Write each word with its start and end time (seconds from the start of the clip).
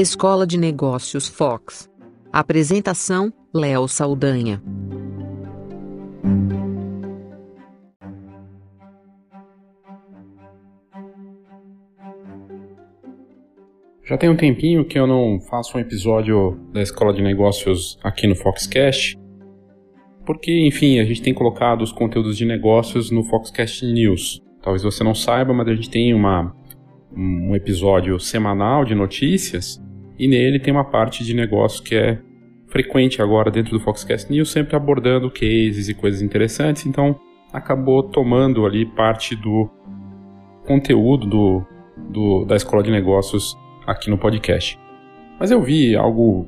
Escola 0.00 0.46
de 0.46 0.56
Negócios 0.56 1.28
Fox. 1.28 1.86
Apresentação: 2.32 3.30
Léo 3.52 3.86
Saldanha. 3.86 4.62
Já 14.02 14.16
tem 14.16 14.30
um 14.30 14.36
tempinho 14.38 14.86
que 14.86 14.98
eu 14.98 15.06
não 15.06 15.38
faço 15.50 15.76
um 15.76 15.80
episódio 15.82 16.58
da 16.72 16.80
Escola 16.80 17.12
de 17.12 17.20
Negócios 17.20 17.98
aqui 18.02 18.26
no 18.26 18.34
Foxcast, 18.34 19.18
porque, 20.24 20.66
enfim, 20.66 20.98
a 20.98 21.04
gente 21.04 21.20
tem 21.20 21.34
colocado 21.34 21.82
os 21.82 21.92
conteúdos 21.92 22.38
de 22.38 22.46
negócios 22.46 23.10
no 23.10 23.22
Foxcast 23.22 23.84
News. 23.84 24.40
Talvez 24.62 24.82
você 24.82 25.04
não 25.04 25.14
saiba, 25.14 25.52
mas 25.52 25.68
a 25.68 25.74
gente 25.74 25.90
tem 25.90 26.14
uma, 26.14 26.56
um 27.14 27.54
episódio 27.54 28.18
semanal 28.18 28.86
de 28.86 28.94
notícias 28.94 29.78
e 30.20 30.28
nele 30.28 30.60
tem 30.60 30.70
uma 30.70 30.84
parte 30.84 31.24
de 31.24 31.32
negócio 31.32 31.82
que 31.82 31.94
é 31.94 32.20
frequente 32.66 33.22
agora 33.22 33.50
dentro 33.50 33.72
do 33.72 33.80
Foxcast 33.80 34.30
News, 34.30 34.52
sempre 34.52 34.76
abordando 34.76 35.30
cases 35.30 35.88
e 35.88 35.94
coisas 35.94 36.20
interessantes, 36.20 36.84
então 36.84 37.18
acabou 37.50 38.02
tomando 38.02 38.66
ali 38.66 38.84
parte 38.84 39.34
do 39.34 39.66
conteúdo 40.66 41.26
do, 41.26 41.66
do 42.10 42.44
da 42.44 42.54
Escola 42.54 42.82
de 42.82 42.90
Negócios 42.90 43.56
aqui 43.86 44.10
no 44.10 44.18
podcast. 44.18 44.78
Mas 45.38 45.50
eu 45.50 45.62
vi 45.62 45.96
algo 45.96 46.46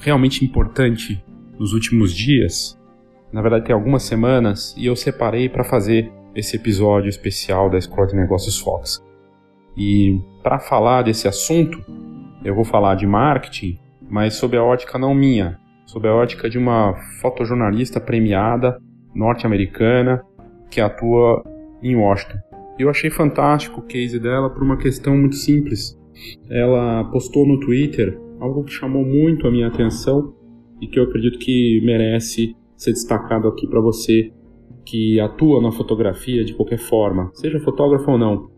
realmente 0.00 0.42
importante 0.42 1.22
nos 1.58 1.74
últimos 1.74 2.14
dias, 2.14 2.80
na 3.30 3.42
verdade 3.42 3.66
tem 3.66 3.74
algumas 3.74 4.04
semanas, 4.04 4.74
e 4.74 4.86
eu 4.86 4.96
separei 4.96 5.50
para 5.50 5.64
fazer 5.64 6.10
esse 6.34 6.56
episódio 6.56 7.10
especial 7.10 7.68
da 7.68 7.76
Escola 7.76 8.06
de 8.06 8.16
Negócios 8.16 8.58
Fox. 8.58 9.04
E 9.76 10.18
para 10.42 10.58
falar 10.58 11.02
desse 11.02 11.28
assunto, 11.28 11.78
eu 12.44 12.54
vou 12.54 12.64
falar 12.64 12.94
de 12.94 13.06
marketing, 13.06 13.78
mas 14.08 14.34
sob 14.34 14.56
a 14.56 14.62
ótica 14.62 14.98
não 14.98 15.14
minha, 15.14 15.58
sob 15.86 16.06
a 16.08 16.14
ótica 16.14 16.48
de 16.48 16.58
uma 16.58 16.94
fotojornalista 17.20 18.00
premiada 18.00 18.78
norte-americana 19.14 20.22
que 20.70 20.80
atua 20.80 21.42
em 21.82 21.96
Washington. 21.96 22.38
Eu 22.78 22.88
achei 22.88 23.10
fantástico 23.10 23.80
o 23.80 23.84
case 23.84 24.18
dela 24.18 24.50
por 24.50 24.62
uma 24.62 24.76
questão 24.76 25.16
muito 25.16 25.36
simples 25.36 26.00
ela 26.48 27.04
postou 27.04 27.46
no 27.46 27.58
Twitter 27.60 28.18
algo 28.40 28.64
que 28.64 28.72
chamou 28.72 29.04
muito 29.04 29.46
a 29.46 29.50
minha 29.50 29.68
atenção 29.68 30.34
e 30.80 30.86
que 30.86 30.98
eu 30.98 31.04
acredito 31.04 31.38
que 31.38 31.80
merece 31.84 32.56
ser 32.76 32.92
destacado 32.92 33.46
aqui 33.48 33.66
para 33.66 33.80
você 33.80 34.32
que 34.84 35.20
atua 35.20 35.62
na 35.62 35.70
fotografia 35.70 36.44
de 36.44 36.54
qualquer 36.54 36.78
forma, 36.78 37.30
seja 37.34 37.60
fotógrafo 37.60 38.10
ou 38.10 38.18
não. 38.18 38.50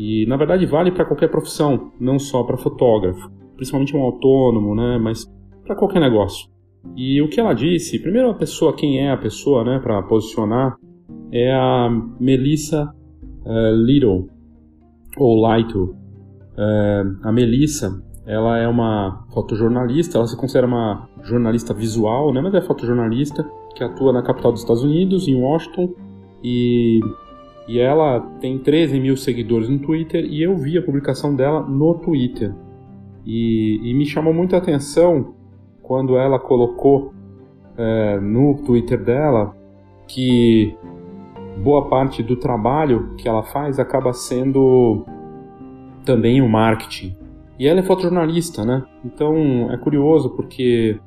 E 0.00 0.24
na 0.24 0.38
verdade 0.38 0.64
vale 0.64 0.90
para 0.90 1.04
qualquer 1.04 1.28
profissão, 1.28 1.92
não 2.00 2.18
só 2.18 2.42
para 2.42 2.56
fotógrafo, 2.56 3.30
principalmente 3.54 3.94
um 3.94 4.00
autônomo, 4.00 4.74
né, 4.74 4.96
mas 4.96 5.30
para 5.62 5.76
qualquer 5.76 6.00
negócio. 6.00 6.48
E 6.96 7.20
o 7.20 7.28
que 7.28 7.38
ela 7.38 7.52
disse, 7.52 8.00
primeiro 8.00 8.30
a 8.30 8.34
pessoa, 8.34 8.74
quem 8.74 8.98
é 8.98 9.10
a 9.10 9.18
pessoa, 9.18 9.62
né, 9.62 9.78
para 9.78 10.02
posicionar, 10.04 10.78
é 11.30 11.52
a 11.52 11.90
Melissa 12.18 12.90
uh, 13.44 13.76
Little 13.76 14.26
ou 15.18 15.38
Lightle, 15.38 15.94
é, 16.56 17.02
a 17.22 17.30
Melissa, 17.30 18.02
ela 18.24 18.56
é 18.56 18.66
uma 18.66 19.26
fotojornalista, 19.34 20.16
ela 20.16 20.26
se 20.26 20.36
considera 20.36 20.66
uma 20.66 21.10
jornalista 21.22 21.74
visual, 21.74 22.32
né, 22.32 22.40
mas 22.40 22.54
é 22.54 22.62
fotojornalista 22.62 23.46
que 23.76 23.84
atua 23.84 24.14
na 24.14 24.22
capital 24.22 24.50
dos 24.50 24.62
Estados 24.62 24.82
Unidos, 24.82 25.28
em 25.28 25.34
Washington, 25.34 25.92
e, 26.42 27.00
e 27.68 27.78
ela 27.78 28.20
tem 28.40 28.58
13 28.58 28.98
mil 28.98 29.16
seguidores 29.16 29.68
no 29.68 29.78
Twitter, 29.78 30.24
e 30.24 30.42
eu 30.42 30.56
vi 30.56 30.76
a 30.76 30.82
publicação 30.82 31.34
dela 31.34 31.60
no 31.60 31.94
Twitter. 31.94 32.54
E, 33.24 33.80
e 33.82 33.94
me 33.94 34.06
chamou 34.06 34.32
muita 34.32 34.56
atenção 34.56 35.34
quando 35.82 36.16
ela 36.16 36.38
colocou 36.38 37.12
é, 37.76 38.18
no 38.20 38.62
Twitter 38.64 39.02
dela 39.02 39.54
que 40.06 40.76
boa 41.62 41.88
parte 41.88 42.22
do 42.22 42.36
trabalho 42.36 43.14
que 43.16 43.28
ela 43.28 43.42
faz 43.42 43.78
acaba 43.78 44.12
sendo 44.12 45.04
também 46.04 46.40
o 46.40 46.48
marketing. 46.48 47.16
E 47.58 47.66
ela 47.66 47.80
é 47.80 47.82
fotojornalista, 47.82 48.64
né? 48.64 48.84
Então 49.04 49.70
é 49.70 49.76
curioso 49.76 50.30
porque 50.30 50.98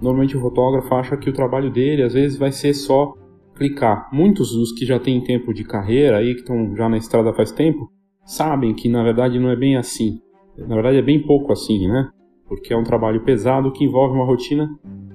normalmente 0.00 0.36
o 0.36 0.40
fotógrafo 0.40 0.94
acha 0.94 1.16
que 1.16 1.30
o 1.30 1.32
trabalho 1.32 1.70
dele 1.70 2.02
às 2.02 2.12
vezes 2.12 2.38
vai 2.38 2.52
ser 2.52 2.74
só 2.74 3.14
clicar. 3.54 4.08
Muitos 4.12 4.52
dos 4.52 4.72
que 4.72 4.84
já 4.84 4.98
têm 4.98 5.22
tempo 5.22 5.52
de 5.52 5.64
carreira 5.64 6.18
aí, 6.18 6.34
que 6.34 6.40
estão 6.40 6.74
já 6.76 6.88
na 6.88 6.96
estrada 6.96 7.32
faz 7.32 7.52
tempo, 7.52 7.90
sabem 8.24 8.74
que 8.74 8.88
na 8.88 9.02
verdade 9.02 9.38
não 9.38 9.50
é 9.50 9.56
bem 9.56 9.76
assim. 9.76 10.20
Na 10.56 10.74
verdade 10.74 10.98
é 10.98 11.02
bem 11.02 11.20
pouco 11.20 11.52
assim, 11.52 11.88
né? 11.88 12.10
Porque 12.46 12.72
é 12.72 12.76
um 12.76 12.84
trabalho 12.84 13.24
pesado 13.24 13.72
que 13.72 13.84
envolve 13.84 14.14
uma 14.14 14.26
rotina 14.26 14.68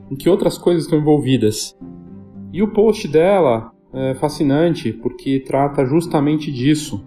em 0.09 0.16
que 0.16 0.30
outras 0.30 0.58
coisas 0.58 0.84
estão 0.84 1.00
envolvidas. 1.00 1.78
E 2.52 2.62
o 2.62 2.72
post 2.72 3.08
dela 3.08 3.72
é 3.94 4.14
fascinante 4.16 4.92
porque 4.92 5.40
trata 5.40 5.86
justamente 5.86 6.52
disso 6.52 7.06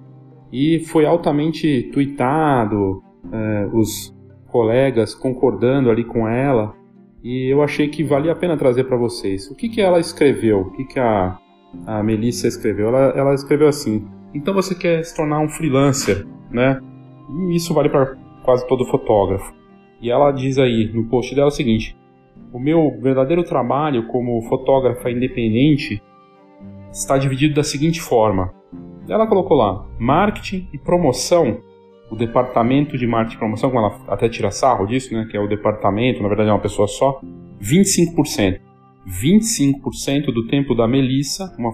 e 0.52 0.80
foi 0.80 1.06
altamente 1.06 1.91
tweetado, 1.92 3.02
é, 3.32 3.68
os 3.72 4.14
colegas 4.48 5.14
concordando 5.14 5.91
ali 5.91 6.04
com 6.04 6.28
ela, 6.28 6.74
e 7.22 7.53
eu 7.53 7.62
achei 7.62 7.88
que 7.88 8.03
valia 8.03 8.32
a 8.32 8.36
pena 8.36 8.56
trazer 8.56 8.84
para 8.84 8.97
vocês. 8.97 9.50
O 9.50 9.54
que, 9.54 9.69
que 9.69 9.81
ela 9.81 10.00
escreveu? 10.00 10.60
O 10.60 10.70
que, 10.72 10.84
que 10.84 10.98
a, 10.98 11.38
a 11.86 12.03
Melissa 12.03 12.48
escreveu? 12.48 12.88
Ela, 12.88 13.12
ela 13.16 13.34
escreveu 13.34 13.69
assim: 13.69 14.06
então 14.34 14.54
você 14.54 14.75
quer 14.75 15.04
se 15.04 15.14
tornar 15.14 15.41
um 15.41 15.48
freelancer, 15.48 16.26
né? 16.50 16.80
E 17.50 17.56
isso 17.56 17.75
vale 17.75 17.88
para 17.88 18.16
quase 18.44 18.66
todo 18.66 18.86
fotógrafo. 18.86 19.53
E 20.00 20.10
ela 20.10 20.32
diz 20.32 20.59
aí 20.59 20.91
no 20.92 21.04
post 21.09 21.34
dela 21.34 21.48
o 21.48 21.53
seguinte: 21.53 21.97
o 22.53 22.59
meu 22.59 22.98
verdadeiro 23.00 23.44
trabalho 23.44 24.06
como 24.09 24.41
fotógrafa 24.48 25.10
independente 25.10 26.03
está 26.91 27.19
dividido 27.19 27.54
da 27.54 27.62
seguinte 27.62 28.00
forma: 28.00 28.53
ela 29.09 29.26
colocou 29.26 29.56
lá 29.56 29.86
marketing 29.98 30.69
e 30.72 30.78
promoção, 30.78 31.60
o 32.10 32.16
departamento 32.16 32.98
de 32.98 33.06
marketing 33.06 33.37
e 33.37 33.38
promoção, 33.38 33.71
como 33.71 33.87
ela 33.87 34.00
até 34.09 34.28
tira 34.28 34.50
sarro 34.50 34.87
disso, 34.87 35.15
né, 35.15 35.26
que 35.31 35.37
é 35.37 35.41
o 35.41 35.47
departamento, 35.47 36.22
na 36.22 36.28
verdade 36.28 36.50
é 36.50 36.53
uma 36.53 36.60
pessoa 36.60 36.88
só, 36.88 37.21
25%. 37.60 38.60
25% 39.06 40.26
do 40.26 40.47
tempo 40.47 40.75
da 40.75 40.87
Melissa, 40.87 41.54
uma, 41.59 41.71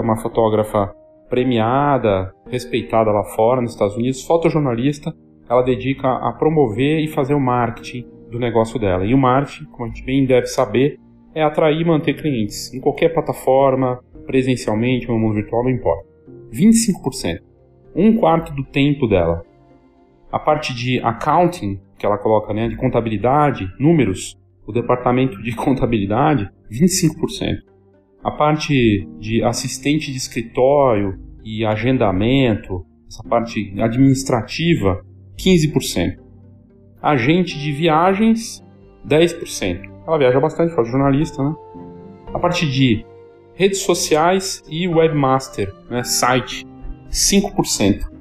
uma 0.00 0.16
fotógrafa 0.16 0.94
premiada, 1.28 2.32
respeitada 2.48 3.10
lá 3.10 3.24
fora, 3.24 3.60
nos 3.60 3.72
Estados 3.72 3.96
Unidos, 3.96 4.24
fotojornalista, 4.24 5.14
ela 5.48 5.62
dedica 5.62 6.08
a 6.08 6.32
promover 6.32 7.00
e 7.00 7.08
fazer 7.08 7.34
o 7.34 7.40
marketing 7.40 8.06
do 8.30 8.38
negócio 8.38 8.78
dela. 8.78 9.04
E 9.04 9.12
o 9.12 9.18
marketing, 9.18 9.64
como 9.66 9.84
a 9.84 9.88
gente 9.88 10.04
bem 10.04 10.24
deve 10.24 10.46
saber, 10.46 10.98
é 11.34 11.42
atrair 11.42 11.80
e 11.80 11.84
manter 11.84 12.14
clientes 12.14 12.72
em 12.72 12.80
qualquer 12.80 13.10
plataforma, 13.10 14.00
presencialmente 14.26 15.08
no 15.08 15.18
mundo 15.18 15.34
virtual, 15.34 15.64
não 15.64 15.70
importa. 15.70 16.08
25%. 16.52 17.40
Um 17.94 18.16
quarto 18.16 18.52
do 18.54 18.64
tempo 18.64 19.06
dela. 19.06 19.44
A 20.32 20.38
parte 20.38 20.74
de 20.74 21.00
accounting, 21.00 21.80
que 21.98 22.06
ela 22.06 22.18
coloca, 22.18 22.52
né, 22.54 22.68
de 22.68 22.76
contabilidade, 22.76 23.68
números, 23.78 24.38
o 24.66 24.72
departamento 24.72 25.42
de 25.42 25.54
contabilidade, 25.56 26.48
25%. 26.70 27.56
A 28.22 28.30
parte 28.30 29.08
de 29.18 29.42
assistente 29.42 30.10
de 30.10 30.18
escritório 30.18 31.18
e 31.42 31.64
agendamento, 31.64 32.84
essa 33.08 33.22
parte 33.24 33.74
administrativa, 33.80 35.02
15%. 35.36 36.16
Agente 37.02 37.58
de 37.58 37.72
viagens, 37.72 38.62
10%. 39.06 39.90
Ela 40.06 40.18
viaja 40.18 40.38
bastante, 40.38 40.74
faz 40.74 40.88
jornalista, 40.88 41.42
né? 41.42 41.54
A 42.32 42.38
parte 42.38 42.70
de 42.70 43.04
redes 43.54 43.80
sociais 43.80 44.62
e 44.68 44.86
webmaster, 44.86 45.72
né, 45.90 46.04
site, 46.04 46.66
5%. 47.10 48.19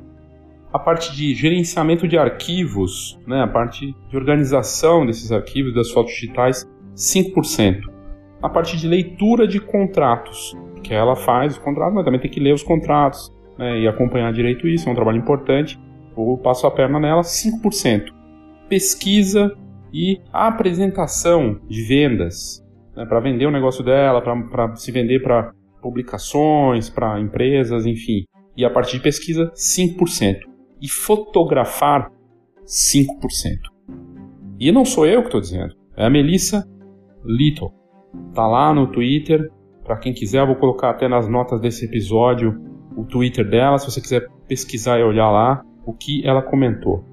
A 0.72 0.78
parte 0.78 1.16
de 1.16 1.34
gerenciamento 1.34 2.07
de 2.07 2.16
arquivos, 2.16 3.19
né, 3.25 3.42
a 3.42 3.48
parte 3.48 3.95
de 4.07 4.16
organização 4.16 5.04
desses 5.04 5.31
arquivos, 5.31 5.74
das 5.74 5.89
fotos 5.89 6.13
digitais, 6.13 6.69
5%. 6.95 7.81
A 8.39 8.48
parte 8.48 8.77
de 8.77 8.88
leitura 8.88 9.48
de 9.48 9.60
contratos, 9.60 10.56
que 10.83 10.94
ela 10.94 11.16
faz 11.16 11.54
os 11.54 11.60
contratos, 11.60 11.95
mas 11.95 12.06
também 12.06 12.19
tem 12.19 12.30
que 12.30 12.39
ler 12.39 12.54
os 12.54 12.62
contratos 12.62 13.33
né, 13.57 13.80
e 13.80 13.88
acompanhar 13.88 14.31
direito 14.31 14.68
isso, 14.68 14.88
é 14.88 14.92
um 14.92 14.95
trabalho 14.95 15.18
importante. 15.18 15.80
Eu 16.16 16.38
passo 16.38 16.68
a 16.68 16.72
perna 16.72 17.00
nela, 17.00 17.22
5%. 17.22 18.13
Pesquisa 18.69 19.51
e 19.92 20.22
apresentação 20.31 21.60
de 21.68 21.81
vendas, 21.81 22.63
né, 22.95 23.06
para 23.06 23.19
vender 23.19 23.48
o 23.48 23.51
negócio 23.51 23.83
dela, 23.83 24.22
para 24.22 24.75
se 24.75 24.92
vender 24.92 25.24
para 25.24 25.51
publicações, 25.81 26.92
para 26.92 27.19
empresas, 27.19 27.88
enfim. 27.88 28.24
E 28.56 28.63
a 28.63 28.69
partir 28.69 28.98
de 28.98 29.04
pesquisa, 29.04 29.51
5%. 29.56 30.49
E 30.81 30.89
fotografar, 30.89 32.11
5%. 32.65 33.57
E 34.59 34.71
não 34.71 34.85
sou 34.85 35.05
eu 35.05 35.21
que 35.21 35.27
estou 35.27 35.41
dizendo, 35.41 35.75
é 35.95 36.05
a 36.05 36.09
Melissa 36.09 36.67
Little. 37.23 37.73
Tá 38.33 38.47
lá 38.47 38.73
no 38.73 38.87
Twitter, 38.87 39.51
para 39.83 39.97
quem 39.97 40.13
quiser, 40.13 40.41
eu 40.41 40.47
vou 40.47 40.55
colocar 40.55 40.91
até 40.91 41.07
nas 41.07 41.27
notas 41.27 41.59
desse 41.59 41.85
episódio 41.85 42.61
o 42.95 43.03
Twitter 43.05 43.47
dela, 43.49 43.77
se 43.77 43.89
você 43.89 44.01
quiser 44.01 44.27
pesquisar 44.47 44.99
e 44.99 45.03
olhar 45.03 45.31
lá 45.31 45.63
o 45.85 45.93
que 45.93 46.25
ela 46.27 46.41
comentou. 46.41 47.03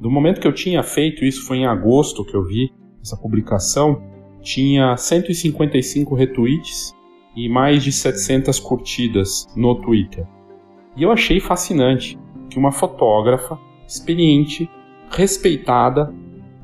Do 0.00 0.10
momento 0.10 0.40
que 0.40 0.46
eu 0.46 0.52
tinha 0.52 0.82
feito 0.82 1.24
isso, 1.24 1.46
foi 1.46 1.58
em 1.58 1.66
agosto 1.66 2.24
que 2.24 2.36
eu 2.36 2.44
vi 2.44 2.72
essa 3.00 3.16
publicação, 3.16 4.02
tinha 4.42 4.96
155 4.96 6.14
retweets 6.14 6.92
e 7.36 7.48
mais 7.48 7.82
de 7.82 7.92
700 7.92 8.58
curtidas 8.60 9.46
no 9.56 9.74
Twitter. 9.80 10.26
E 10.96 11.02
eu 11.02 11.10
achei 11.10 11.40
fascinante 11.40 12.18
que 12.54 12.58
uma 12.58 12.70
fotógrafa 12.70 13.58
experiente, 13.84 14.70
respeitada, 15.10 16.14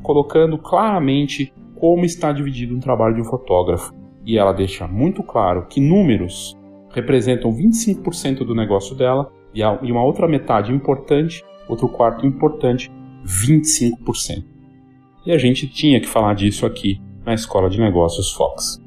colocando 0.05 0.57
claramente 0.57 1.53
como 1.75 2.05
está 2.05 2.31
dividido 2.31 2.77
um 2.77 2.79
trabalho 2.79 3.17
de 3.17 3.21
um 3.21 3.25
fotógrafo. 3.25 3.93
E 4.25 4.39
ela 4.39 4.53
deixa 4.53 4.87
muito 4.87 5.23
claro 5.23 5.67
que 5.67 5.81
números 5.81 6.57
representam 6.91 7.53
25% 7.53 8.45
do 8.45 8.55
negócio 8.55 8.95
dela 8.95 9.33
e 9.53 9.63
uma 9.91 10.05
outra 10.05 10.29
metade 10.29 10.73
importante, 10.73 11.43
outro 11.69 11.89
quarto 11.89 12.25
importante, 12.25 12.89
25%. 13.25 14.45
E 15.27 15.33
a 15.33 15.39
gente 15.39 15.67
tinha 15.67 16.01
que 16.01 16.07
falar 16.07 16.35
disso 16.35 16.65
aqui 16.65 17.01
na 17.27 17.35
Escola 17.35 17.69
de 17.69 17.81
Negócios 17.81 18.33
Fox. 18.33 18.81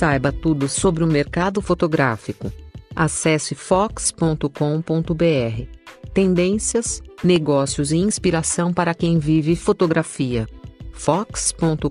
Saiba 0.00 0.32
tudo 0.32 0.66
sobre 0.66 1.04
o 1.04 1.06
mercado 1.06 1.60
fotográfico. 1.60 2.50
Acesse 2.96 3.54
fox.com.br. 3.54 4.48
Tendências, 6.14 7.02
negócios 7.22 7.92
e 7.92 7.98
inspiração 7.98 8.72
para 8.72 8.94
quem 8.94 9.18
vive 9.18 9.54
fotografia. 9.54 10.48
fox.com.br. 10.94 11.90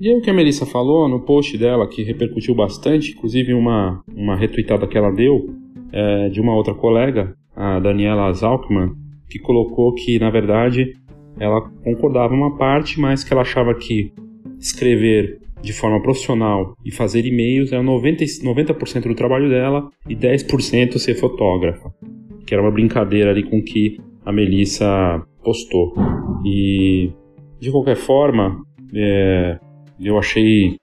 E 0.00 0.16
o 0.16 0.20
que 0.20 0.30
a 0.30 0.32
Melissa 0.32 0.64
falou 0.64 1.08
no 1.08 1.24
post 1.24 1.58
dela, 1.58 1.88
que 1.88 2.04
repercutiu 2.04 2.54
bastante, 2.54 3.10
inclusive 3.10 3.52
uma, 3.52 4.00
uma 4.14 4.36
retweetada 4.36 4.86
que 4.86 4.96
ela 4.96 5.10
deu, 5.10 5.60
é, 5.92 6.28
de 6.28 6.40
uma 6.40 6.54
outra 6.54 6.74
colega, 6.74 7.34
a 7.54 7.78
Daniela 7.78 8.32
Zalkman, 8.32 8.92
que 9.28 9.38
colocou 9.38 9.94
que, 9.94 10.18
na 10.18 10.30
verdade, 10.30 10.92
ela 11.38 11.60
concordava 11.84 12.34
uma 12.34 12.56
parte, 12.56 13.00
mas 13.00 13.24
que 13.24 13.32
ela 13.32 13.42
achava 13.42 13.74
que 13.74 14.12
escrever 14.58 15.38
de 15.60 15.72
forma 15.72 16.02
profissional 16.02 16.74
e 16.84 16.90
fazer 16.90 17.24
e-mails 17.24 17.72
era 17.72 17.82
90%, 17.82 18.42
90 18.42 19.08
do 19.08 19.14
trabalho 19.14 19.48
dela 19.48 19.88
e 20.08 20.16
10% 20.16 20.98
ser 20.98 21.14
fotógrafa. 21.14 21.92
Que 22.46 22.54
era 22.54 22.62
uma 22.62 22.70
brincadeira 22.70 23.30
ali 23.30 23.44
com 23.44 23.62
que 23.62 23.98
a 24.24 24.32
Melissa 24.32 25.22
postou. 25.42 25.94
E, 26.44 27.10
de 27.60 27.70
qualquer 27.70 27.96
forma, 27.96 28.60
é, 28.94 29.58
eu 30.00 30.18
achei 30.18 30.76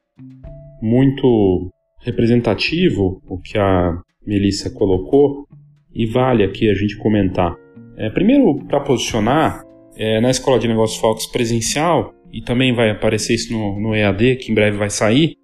muito 0.81 1.69
representativo 2.01 3.21
o 3.27 3.37
que 3.37 3.57
a 3.57 3.99
Melissa 4.29 4.69
colocou 4.69 5.47
e 5.93 6.05
vale 6.05 6.43
aqui 6.43 6.69
a 6.69 6.73
gente 6.73 6.95
comentar. 6.97 7.55
É, 7.97 8.09
primeiro, 8.09 8.63
para 8.67 8.79
posicionar, 8.79 9.63
é, 9.97 10.21
na 10.21 10.29
Escola 10.29 10.59
de 10.59 10.67
Negócios 10.67 10.99
Fox 11.01 11.25
presencial, 11.25 12.13
e 12.31 12.41
também 12.41 12.73
vai 12.73 12.91
aparecer 12.91 13.33
isso 13.33 13.51
no, 13.51 13.79
no 13.79 13.95
EAD, 13.95 14.35
que 14.37 14.51
em 14.51 14.55
breve 14.55 14.77
vai 14.77 14.89
sair, 14.89 15.35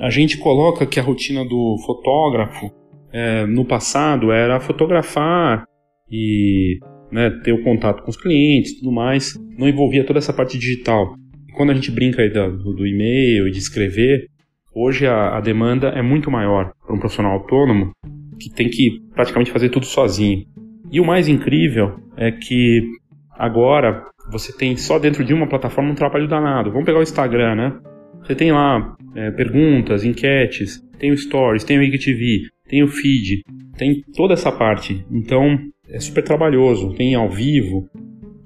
a 0.00 0.08
gente 0.08 0.38
coloca 0.38 0.86
que 0.86 0.98
a 0.98 1.02
rotina 1.02 1.44
do 1.44 1.76
fotógrafo 1.84 2.72
é, 3.12 3.46
no 3.46 3.64
passado 3.64 4.32
era 4.32 4.58
fotografar 4.58 5.64
e 6.10 6.78
né, 7.12 7.30
ter 7.44 7.52
o 7.52 7.62
contato 7.62 8.02
com 8.02 8.10
os 8.10 8.16
clientes 8.16 8.72
e 8.72 8.78
tudo 8.78 8.90
mais, 8.90 9.38
não 9.58 9.68
envolvia 9.68 10.04
toda 10.04 10.18
essa 10.18 10.32
parte 10.32 10.58
digital. 10.58 11.14
quando 11.56 11.70
a 11.70 11.74
gente 11.74 11.90
brinca 11.90 12.28
do, 12.28 12.74
do 12.74 12.86
e-mail 12.86 13.46
e 13.46 13.50
de 13.50 13.58
escrever, 13.58 14.26
hoje 14.74 15.06
a, 15.06 15.36
a 15.36 15.40
demanda 15.40 15.88
é 15.88 16.02
muito 16.02 16.30
maior 16.30 16.72
para 16.84 16.96
um 16.96 16.98
profissional 16.98 17.32
autônomo 17.34 17.92
que 18.38 18.50
tem 18.50 18.68
que 18.68 19.00
praticamente 19.14 19.50
fazer 19.50 19.68
tudo 19.68 19.86
sozinho. 19.86 20.44
E 20.90 21.00
o 21.00 21.04
mais 21.04 21.28
incrível 21.28 21.96
é 22.16 22.30
que 22.30 22.82
agora 23.30 24.04
você 24.30 24.56
tem 24.56 24.76
só 24.76 24.98
dentro 24.98 25.24
de 25.24 25.34
uma 25.34 25.48
plataforma 25.48 25.90
um 25.90 25.94
trabalho 25.94 26.28
danado. 26.28 26.70
Vamos 26.70 26.86
pegar 26.86 26.98
o 26.98 27.02
Instagram, 27.02 27.54
né? 27.54 27.78
Você 28.22 28.34
tem 28.34 28.52
lá 28.52 28.96
é, 29.14 29.30
perguntas, 29.30 30.04
enquetes, 30.04 30.80
tem 30.98 31.10
o 31.10 31.16
Stories, 31.16 31.64
tem 31.64 31.78
o 31.78 31.82
IGTV, 31.82 32.48
tem 32.68 32.82
o 32.82 32.88
feed, 32.88 33.42
tem 33.76 34.02
toda 34.16 34.34
essa 34.34 34.50
parte. 34.50 35.04
Então 35.10 35.58
é 35.88 36.00
super 36.00 36.24
trabalhoso, 36.24 36.94
tem 36.94 37.14
ao 37.14 37.28
vivo, 37.28 37.88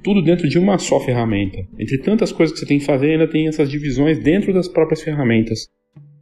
tudo 0.03 0.23
dentro 0.23 0.49
de 0.49 0.59
uma 0.59 0.79
só 0.79 0.99
ferramenta. 1.01 1.59
Entre 1.79 1.99
tantas 1.99 2.33
coisas 2.33 2.53
que 2.53 2.61
você 2.61 2.67
tem 2.67 2.79
que 2.79 2.85
fazer, 2.85 3.13
ainda 3.13 3.29
tem 3.29 3.47
essas 3.47 3.71
divisões 3.71 4.19
dentro 4.19 4.53
das 4.53 4.69
próprias 4.69 5.03
ferramentas. 5.03 5.69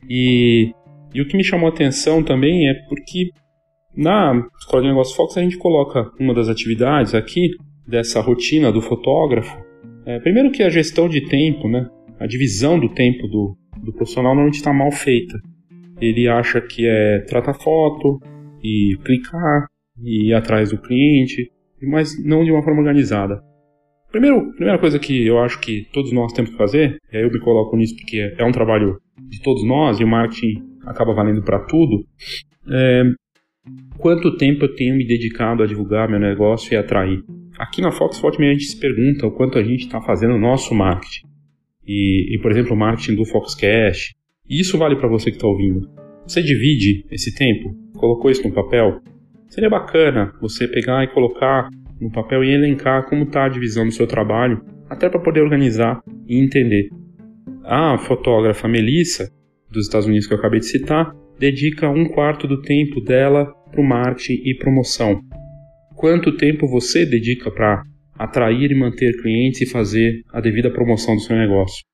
E, 0.09 0.73
e 1.15 1.21
o 1.21 1.27
que 1.27 1.37
me 1.37 1.45
chamou 1.45 1.69
a 1.69 1.73
atenção 1.73 2.23
também 2.23 2.69
é 2.69 2.75
porque 2.89 3.31
na 3.97 4.47
Escola 4.59 4.83
de 4.83 4.89
Negócios 4.89 5.17
Fox, 5.17 5.37
a 5.37 5.43
gente 5.43 5.57
coloca 5.57 6.11
uma 6.21 6.35
das 6.35 6.49
atividades 6.49 7.15
aqui 7.15 7.51
dessa 7.87 8.21
rotina 8.21 8.71
do 8.71 8.83
fotógrafo. 8.83 9.57
É, 10.05 10.21
primeiro 10.21 10.51
que 10.51 10.63
a 10.63 10.69
gestão 10.69 11.09
de 11.09 11.23
tempo, 11.23 11.69
né? 11.69 11.89
A 12.21 12.27
divisão 12.27 12.79
do 12.79 12.89
tempo 12.89 13.27
do, 13.27 13.57
do 13.83 13.93
profissional 13.93 14.33
normalmente 14.33 14.57
está 14.57 14.73
mal 14.73 14.91
feita. 14.93 15.41
Ele 16.01 16.29
acha 16.29 16.61
que 16.61 16.87
é 16.87 17.21
tratar 17.21 17.55
foto 17.55 18.21
e 18.63 18.97
clicar 19.05 19.67
e 20.03 20.29
ir 20.29 20.35
atrás 20.35 20.71
do 20.71 20.79
cliente, 20.79 21.51
mas 21.83 22.23
não 22.25 22.45
de 22.45 22.51
uma 22.51 22.63
forma 22.63 22.81
organizada. 22.81 23.43
Primeiro, 24.11 24.53
primeira 24.53 24.79
coisa 24.79 24.99
que 24.99 25.27
eu 25.27 25.39
acho 25.39 25.61
que 25.61 25.87
todos 25.93 26.13
nós 26.13 26.33
temos 26.33 26.51
que 26.51 26.57
fazer, 26.57 26.97
e 27.13 27.17
aí 27.17 27.23
eu 27.23 27.31
me 27.31 27.41
coloco 27.41 27.77
nisso 27.77 27.97
porque 27.97 28.35
é 28.39 28.45
um 28.45 28.53
trabalho 28.53 28.99
de 29.29 29.43
todos 29.43 29.65
nós 29.65 29.99
e 30.01 30.05
o 30.05 30.09
marketing 30.09 30.63
acaba 30.87 31.13
valendo 31.13 31.43
para 31.43 31.61
tudo, 31.67 32.05
é 32.71 33.03
Quanto 33.99 34.37
tempo 34.37 34.65
eu 34.65 34.75
tenho 34.75 34.97
me 34.97 35.07
dedicado 35.07 35.63
a 35.63 35.67
divulgar 35.67 36.09
meu 36.09 36.21
negócio 36.21 36.73
e 36.73 36.77
atrair? 36.77 37.23
Aqui 37.59 37.81
na 37.81 37.91
Fox 37.91 38.23
a 38.23 38.31
gente 38.31 38.65
se 38.65 38.79
pergunta 38.79 39.27
o 39.27 39.33
quanto 39.33 39.59
a 39.59 39.63
gente 39.63 39.87
está 39.87 40.01
fazendo 40.01 40.35
o 40.35 40.39
nosso 40.39 40.75
marketing. 40.75 41.27
E, 41.87 42.35
e, 42.35 42.39
por 42.41 42.51
exemplo, 42.51 42.75
o 42.75 42.79
marketing 42.79 43.15
do 43.15 43.25
Foxcast. 43.25 44.15
E 44.49 44.61
isso 44.61 44.77
vale 44.77 44.97
para 44.97 45.09
você 45.09 45.31
que 45.31 45.37
está 45.37 45.47
ouvindo. 45.47 45.89
Você 46.27 46.43
divide 46.43 47.07
esse 47.11 47.35
tempo? 47.35 47.75
Colocou 47.97 48.31
isso 48.31 48.47
no 48.47 48.53
papel? 48.53 49.01
Seria 49.49 49.71
bacana 49.71 50.33
você 50.41 50.69
pegar 50.69 51.05
e 51.05 51.09
colocar 51.09 51.69
no 52.01 52.11
papel 52.11 52.45
e 52.45 52.53
elencar 52.53 53.09
como 53.09 53.23
está 53.23 53.47
a 53.47 53.49
divisão 53.49 53.87
do 53.87 53.93
seu 53.93 54.07
trabalho, 54.07 54.61
até 54.91 55.09
para 55.09 55.21
poder 55.21 55.41
organizar 55.41 56.03
e 56.27 56.39
entender. 56.39 56.91
A 57.65 57.97
fotógrafa 57.99 58.69
Melissa, 58.69 59.33
dos 59.71 59.87
Estados 59.87 60.07
Unidos 60.07 60.27
que 60.27 60.35
eu 60.35 60.39
acabei 60.39 60.61
de 60.61 60.67
citar, 60.67 61.15
dedica 61.39 61.89
um 61.89 62.07
quarto 62.07 62.47
do 62.47 62.61
tempo 62.61 63.01
dela 63.01 63.47
para 63.71 63.81
o 63.81 63.85
marketing 63.85 64.43
e 64.45 64.55
promoção. 64.55 65.21
Quanto 65.95 66.37
tempo 66.37 66.67
você 66.67 67.07
dedica 67.07 67.51
para 67.51 67.83
atrair 68.19 68.71
e 68.71 68.75
manter 68.75 69.21
clientes 69.21 69.61
e 69.61 69.67
fazer 69.67 70.23
a 70.33 70.41
devida 70.41 70.71
promoção 70.71 71.15
do 71.15 71.21
seu 71.21 71.37
negócio? 71.37 71.85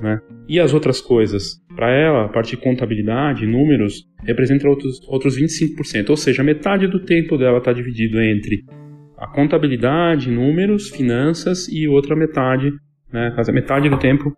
Né? 0.00 0.20
E 0.48 0.58
as 0.58 0.74
outras 0.74 1.00
coisas? 1.00 1.60
Para 1.74 1.90
ela, 1.90 2.24
a 2.24 2.28
parte 2.28 2.56
de 2.56 2.62
contabilidade, 2.62 3.46
números, 3.46 4.04
representa 4.24 4.68
outros, 4.68 5.00
outros 5.08 5.40
25%, 5.40 6.10
ou 6.10 6.16
seja, 6.16 6.42
metade 6.42 6.86
do 6.86 7.04
tempo 7.04 7.38
dela 7.38 7.58
está 7.58 7.72
dividido 7.72 8.20
entre 8.20 8.64
a 9.16 9.28
contabilidade, 9.28 10.30
números, 10.30 10.90
finanças 10.90 11.68
e 11.68 11.86
outra 11.86 12.16
metade, 12.16 12.72
né, 13.12 13.32
metade 13.52 13.88
do 13.88 13.96
tempo, 13.96 14.32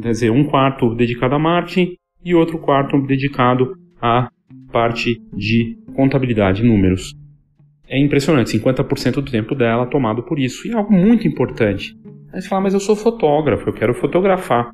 quer 0.00 0.10
dizer, 0.10 0.30
um 0.30 0.44
quarto 0.44 0.94
dedicado 0.94 1.34
a 1.34 1.38
marketing 1.38 1.97
e 2.24 2.34
outro 2.34 2.58
quarto 2.58 3.00
dedicado 3.06 3.76
à 4.00 4.28
parte 4.70 5.20
de 5.32 5.78
contabilidade, 5.94 6.62
números. 6.62 7.14
É 7.88 7.98
impressionante, 7.98 8.58
50% 8.58 9.14
do 9.14 9.30
tempo 9.30 9.54
dela 9.54 9.86
tomado 9.86 10.22
por 10.22 10.38
isso. 10.38 10.66
E 10.66 10.72
é 10.72 10.74
algo 10.74 10.92
muito 10.92 11.26
importante. 11.26 11.96
Aí 12.32 12.42
você 12.42 12.48
fala, 12.48 12.62
mas 12.62 12.74
eu 12.74 12.80
sou 12.80 12.94
fotógrafo, 12.94 13.68
eu 13.68 13.72
quero 13.72 13.94
fotografar. 13.94 14.70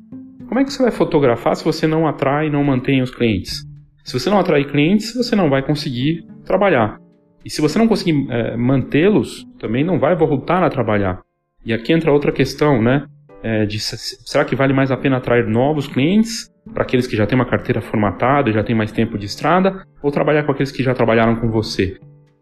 Como 0.47 0.59
é 0.59 0.63
que 0.63 0.71
você 0.71 0.83
vai 0.83 0.91
fotografar 0.91 1.55
se 1.55 1.63
você 1.63 1.87
não 1.87 2.07
atrai 2.07 2.47
e 2.47 2.49
não 2.51 2.63
mantém 2.63 3.01
os 3.01 3.09
clientes? 3.09 3.63
Se 4.03 4.13
você 4.13 4.29
não 4.29 4.37
atrai 4.37 4.65
clientes, 4.65 5.15
você 5.15 5.35
não 5.35 5.49
vai 5.49 5.65
conseguir 5.65 6.25
trabalhar. 6.43 6.99
E 7.43 7.49
se 7.49 7.61
você 7.61 7.79
não 7.79 7.87
conseguir 7.87 8.27
é, 8.29 8.57
mantê-los, 8.57 9.45
também 9.59 9.83
não 9.83 9.97
vai 9.97 10.15
voltar 10.15 10.63
a 10.63 10.69
trabalhar. 10.69 11.21
E 11.65 11.73
aqui 11.73 11.93
entra 11.93 12.11
outra 12.11 12.31
questão, 12.31 12.81
né? 12.81 13.05
É, 13.41 13.65
de, 13.65 13.79
será 13.79 14.43
que 14.43 14.55
vale 14.55 14.73
mais 14.73 14.91
a 14.91 14.97
pena 14.97 15.17
atrair 15.17 15.47
novos 15.47 15.87
clientes 15.87 16.49
para 16.73 16.83
aqueles 16.83 17.07
que 17.07 17.15
já 17.15 17.25
têm 17.25 17.37
uma 17.37 17.45
carteira 17.45 17.81
formatada, 17.81 18.51
já 18.51 18.63
têm 18.63 18.75
mais 18.75 18.91
tempo 18.91 19.17
de 19.17 19.25
estrada, 19.25 19.83
ou 20.01 20.11
trabalhar 20.11 20.43
com 20.43 20.51
aqueles 20.51 20.71
que 20.71 20.83
já 20.83 20.93
trabalharam 20.93 21.35
com 21.35 21.49
você? 21.49 21.97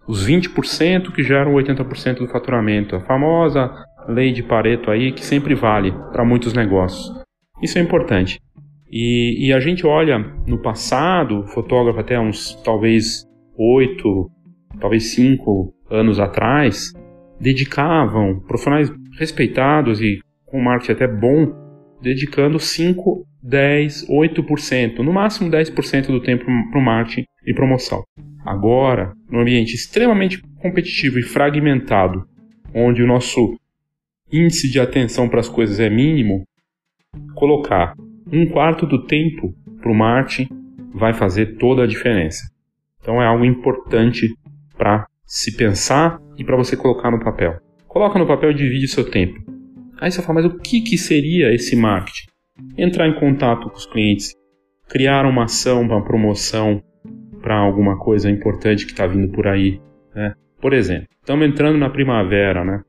Os 0.07 0.27
20% 0.27 1.11
que 1.11 1.23
geram 1.23 1.53
80% 1.53 2.19
do 2.19 2.27
faturamento, 2.27 2.95
a 2.95 3.01
famosa 3.01 3.71
lei 4.07 4.31
de 4.31 4.43
Pareto 4.43 4.91
aí 4.91 5.11
que 5.11 5.23
sempre 5.23 5.55
vale 5.55 5.93
para 6.11 6.25
muitos 6.25 6.53
negócios. 6.53 7.09
Isso 7.61 7.77
é 7.77 7.81
importante. 7.81 8.39
E, 8.91 9.47
e, 9.47 9.53
a 9.53 9.59
gente 9.59 9.87
olha 9.87 10.19
no 10.45 10.61
passado, 10.61 11.47
fotógrafo 11.47 11.99
até 11.99 12.19
uns 12.19 12.53
talvez 12.63 13.25
8, 13.57 14.29
talvez 14.79 15.15
cinco 15.15 15.73
anos 15.89 16.19
atrás, 16.19 16.93
dedicavam 17.39 18.39
profissionais 18.41 18.91
respeitados 19.17 19.99
e 19.99 20.19
com 20.45 20.61
marketing 20.61 20.91
até 20.91 21.07
bom, 21.07 21.62
dedicando 22.03 22.59
5, 22.59 23.25
10, 23.41 24.07
8%, 24.09 24.99
no 24.99 25.13
máximo 25.13 25.49
10% 25.49 26.07
do 26.07 26.21
tempo 26.21 26.45
para 26.69 26.79
o 26.79 26.83
marketing 26.83 27.25
e 27.47 27.53
promoção. 27.53 28.03
Agora, 28.45 29.13
num 29.29 29.39
ambiente 29.39 29.73
extremamente 29.73 30.41
competitivo 30.61 31.17
e 31.17 31.23
fragmentado, 31.23 32.27
onde 32.75 33.01
o 33.01 33.07
nosso 33.07 33.57
índice 34.31 34.69
de 34.69 34.79
atenção 34.79 35.29
para 35.29 35.39
as 35.39 35.47
coisas 35.47 35.79
é 35.79 35.89
mínimo, 35.89 36.43
colocar 37.35 37.93
um 38.31 38.45
quarto 38.47 38.85
do 38.85 39.05
tempo 39.05 39.53
para 39.79 39.91
o 39.91 39.95
marketing 39.95 40.49
vai 40.93 41.13
fazer 41.13 41.57
toda 41.57 41.83
a 41.83 41.87
diferença. 41.87 42.41
Então 43.01 43.21
é 43.21 43.25
algo 43.25 43.45
importante 43.45 44.27
para 44.77 45.05
se 45.25 45.55
pensar 45.55 46.19
e 46.37 46.43
para 46.43 46.57
você 46.57 46.75
colocar 46.75 47.11
no 47.11 47.19
papel. 47.19 47.57
Coloca 47.87 48.19
no 48.19 48.27
papel 48.27 48.51
e 48.51 48.55
divide 48.55 48.87
seu 48.87 49.09
tempo. 49.09 49.42
Aí 50.03 50.11
você 50.11 50.21
fala, 50.21 50.41
mas 50.41 50.51
o 50.51 50.57
que, 50.59 50.81
que 50.81 50.97
seria 50.97 51.53
esse 51.53 51.77
marketing? 51.77 52.27
Entrar 52.77 53.07
em 53.07 53.17
contato 53.17 53.69
com 53.69 53.77
os 53.77 53.85
clientes, 53.85 54.35
criar 54.89 55.25
uma 55.25 55.45
ação, 55.45 55.81
uma 55.81 56.03
promoção 56.03 56.83
para 57.41 57.55
alguma 57.55 57.97
coisa 57.97 58.29
importante 58.29 58.85
que 58.85 58.91
está 58.91 59.07
vindo 59.07 59.31
por 59.31 59.47
aí. 59.47 59.79
Né? 60.13 60.33
Por 60.59 60.73
exemplo, 60.73 61.07
estamos 61.21 61.47
entrando 61.47 61.77
na 61.77 61.89
primavera, 61.89 62.65
né? 62.65 62.81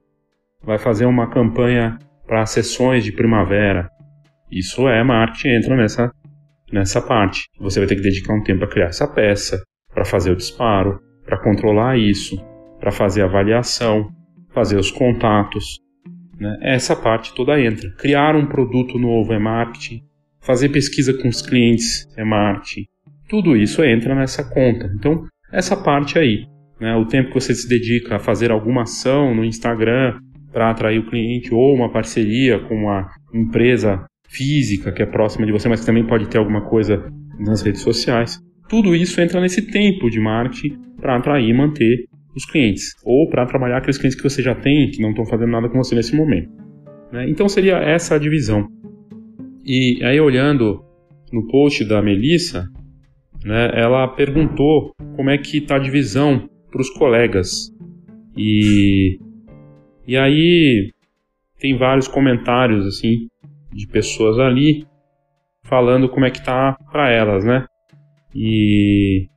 vai 0.61 0.76
fazer 0.76 1.06
uma 1.06 1.30
campanha 1.30 1.97
para 2.26 2.44
sessões 2.47 3.04
de 3.04 3.12
primavera. 3.12 3.88
Isso 4.50 4.88
é 4.88 5.04
marketing, 5.04 5.50
entra 5.50 5.76
nessa, 5.76 6.11
nessa 6.73 7.00
parte. 7.00 7.49
Você 7.61 7.78
vai 7.78 7.88
ter 7.88 7.94
que 7.94 8.02
dedicar 8.02 8.35
um 8.35 8.42
tempo 8.42 8.59
para 8.59 8.68
criar 8.68 8.87
essa 8.87 9.06
peça, 9.06 9.62
para 9.94 10.04
fazer 10.04 10.33
o 10.33 10.37
disparo, 10.37 10.99
para 11.25 11.38
controlar 11.38 11.97
isso, 11.97 12.44
para 12.80 12.90
fazer 12.90 13.23
a 13.23 13.26
avaliação, 13.26 14.09
fazer 14.52 14.76
os 14.76 14.90
contatos. 14.90 15.78
Né? 16.38 16.58
Essa 16.62 16.96
parte 16.96 17.34
toda 17.34 17.60
entra. 17.60 17.90
Criar 17.98 18.36
um 18.36 18.46
produto 18.46 18.98
novo 18.98 19.32
é 19.32 19.38
marketing, 19.38 20.02
fazer 20.40 20.68
pesquisa 20.68 21.14
com 21.14 21.28
os 21.28 21.42
clientes 21.42 22.06
é 22.16 22.24
marketing. 22.24 22.86
Tudo 23.28 23.56
isso 23.56 23.82
entra 23.82 24.14
nessa 24.14 24.44
conta. 24.44 24.90
Então, 24.94 25.24
essa 25.52 25.76
parte 25.76 26.18
aí, 26.18 26.46
né? 26.80 26.94
o 26.96 27.06
tempo 27.06 27.28
que 27.28 27.40
você 27.40 27.54
se 27.54 27.68
dedica 27.68 28.16
a 28.16 28.18
fazer 28.18 28.50
alguma 28.50 28.82
ação 28.82 29.34
no 29.34 29.44
Instagram 29.44 30.18
para 30.52 30.70
atrair 30.70 30.98
o 30.98 31.06
cliente 31.06 31.52
ou 31.52 31.74
uma 31.74 31.90
parceria 31.90 32.58
com 32.60 32.74
uma 32.74 33.10
empresa 33.32 34.04
física 34.28 34.92
que 34.92 35.02
é 35.02 35.06
próxima 35.06 35.46
de 35.46 35.52
você, 35.52 35.68
mas 35.68 35.80
que 35.80 35.86
também 35.86 36.06
pode 36.06 36.28
ter 36.28 36.38
alguma 36.38 36.62
coisa 36.62 37.08
nas 37.38 37.62
redes 37.62 37.82
sociais. 37.82 38.38
Tudo 38.68 38.94
isso 38.94 39.20
entra 39.20 39.40
nesse 39.40 39.62
tempo 39.62 40.08
de 40.10 40.20
marketing 40.20 40.76
para 41.00 41.16
atrair 41.16 41.48
e 41.48 41.52
manter 41.52 42.04
os 42.36 42.44
clientes, 42.44 42.94
ou 43.04 43.28
para 43.28 43.46
trabalhar 43.46 43.78
aqueles 43.78 43.98
clientes 43.98 44.16
que 44.20 44.28
você 44.28 44.42
já 44.42 44.54
tem, 44.54 44.90
que 44.90 45.00
não 45.00 45.10
estão 45.10 45.24
fazendo 45.24 45.50
nada 45.50 45.68
com 45.68 45.78
você 45.78 45.94
nesse 45.94 46.16
momento. 46.16 46.50
Né? 47.12 47.28
Então 47.28 47.48
seria 47.48 47.76
essa 47.76 48.16
a 48.16 48.18
divisão. 48.18 48.66
E 49.64 50.02
aí 50.02 50.20
olhando 50.20 50.84
no 51.32 51.46
post 51.46 51.84
da 51.84 52.02
Melissa, 52.02 52.68
né, 53.44 53.70
ela 53.74 54.06
perguntou 54.08 54.92
como 55.16 55.30
é 55.30 55.38
que 55.38 55.58
está 55.58 55.76
a 55.76 55.78
divisão 55.78 56.48
para 56.70 56.80
os 56.80 56.90
colegas. 56.90 57.72
E, 58.36 59.18
e 60.06 60.16
aí 60.16 60.90
tem 61.58 61.78
vários 61.78 62.08
comentários 62.08 62.86
assim 62.86 63.28
de 63.72 63.86
pessoas 63.86 64.38
ali 64.38 64.86
falando 65.62 66.08
como 66.08 66.26
é 66.26 66.30
que 66.30 66.44
tá 66.44 66.76
para 66.92 67.10
elas, 67.10 67.44
né? 67.44 67.64
E 68.34 69.28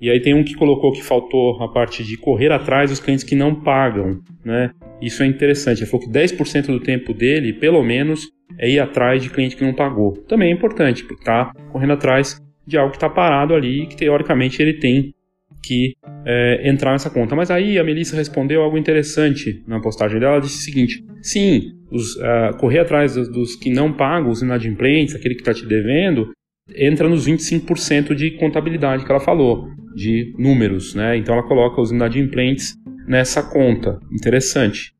e 0.00 0.10
aí 0.10 0.20
tem 0.20 0.34
um 0.34 0.44
que 0.44 0.54
colocou 0.54 0.92
que 0.92 1.02
faltou 1.02 1.62
a 1.62 1.68
parte 1.68 2.04
de 2.04 2.16
correr 2.16 2.52
atrás 2.52 2.90
dos 2.90 3.00
clientes 3.00 3.24
que 3.24 3.34
não 3.34 3.54
pagam, 3.54 4.20
né? 4.44 4.70
Isso 5.00 5.22
é 5.22 5.26
interessante. 5.26 5.80
Ele 5.80 5.90
falou 5.90 6.06
que 6.06 6.12
10% 6.12 6.66
do 6.66 6.80
tempo 6.80 7.12
dele, 7.12 7.52
pelo 7.52 7.82
menos, 7.82 8.28
é 8.58 8.68
ir 8.68 8.78
atrás 8.78 9.22
de 9.22 9.30
cliente 9.30 9.56
que 9.56 9.64
não 9.64 9.74
pagou. 9.74 10.12
Também 10.28 10.50
é 10.50 10.54
importante, 10.54 11.04
porque 11.04 11.24
tá 11.24 11.52
correndo 11.72 11.92
atrás 11.92 12.40
de 12.66 12.76
algo 12.76 12.90
que 12.90 12.96
está 12.96 13.08
parado 13.08 13.54
ali 13.54 13.86
que 13.86 13.96
teoricamente 13.96 14.60
ele 14.60 14.74
tem 14.74 15.14
que 15.62 15.94
é, 16.24 16.68
entrar 16.68 16.92
nessa 16.92 17.10
conta. 17.10 17.34
Mas 17.34 17.50
aí 17.50 17.78
a 17.78 17.84
Melissa 17.84 18.16
respondeu 18.16 18.62
algo 18.62 18.78
interessante 18.78 19.62
na 19.66 19.80
postagem 19.80 20.20
dela. 20.20 20.34
Ela 20.34 20.40
disse 20.40 20.58
o 20.58 20.62
seguinte: 20.62 21.04
sim, 21.22 21.72
os, 21.90 22.16
uh, 22.16 22.56
correr 22.58 22.80
atrás 22.80 23.14
dos, 23.14 23.28
dos, 23.30 23.56
que 23.56 23.70
não 23.70 23.92
pagam, 23.92 24.30
os 24.30 24.42
inadimplentes, 24.42 25.14
aquele 25.14 25.34
que 25.34 25.40
está 25.40 25.54
te 25.54 25.66
devendo, 25.66 26.30
entra 26.76 27.08
nos 27.08 27.26
25% 27.26 28.14
de 28.14 28.32
contabilidade 28.32 29.04
que 29.04 29.10
ela 29.10 29.20
falou, 29.20 29.68
de 29.94 30.34
números, 30.38 30.94
né? 30.94 31.16
Então 31.16 31.34
ela 31.34 31.46
coloca 31.46 31.80
os 31.80 31.90
inadimplentes 31.90 32.74
nessa 33.06 33.42
conta. 33.42 33.98
Interessante. 34.12 34.92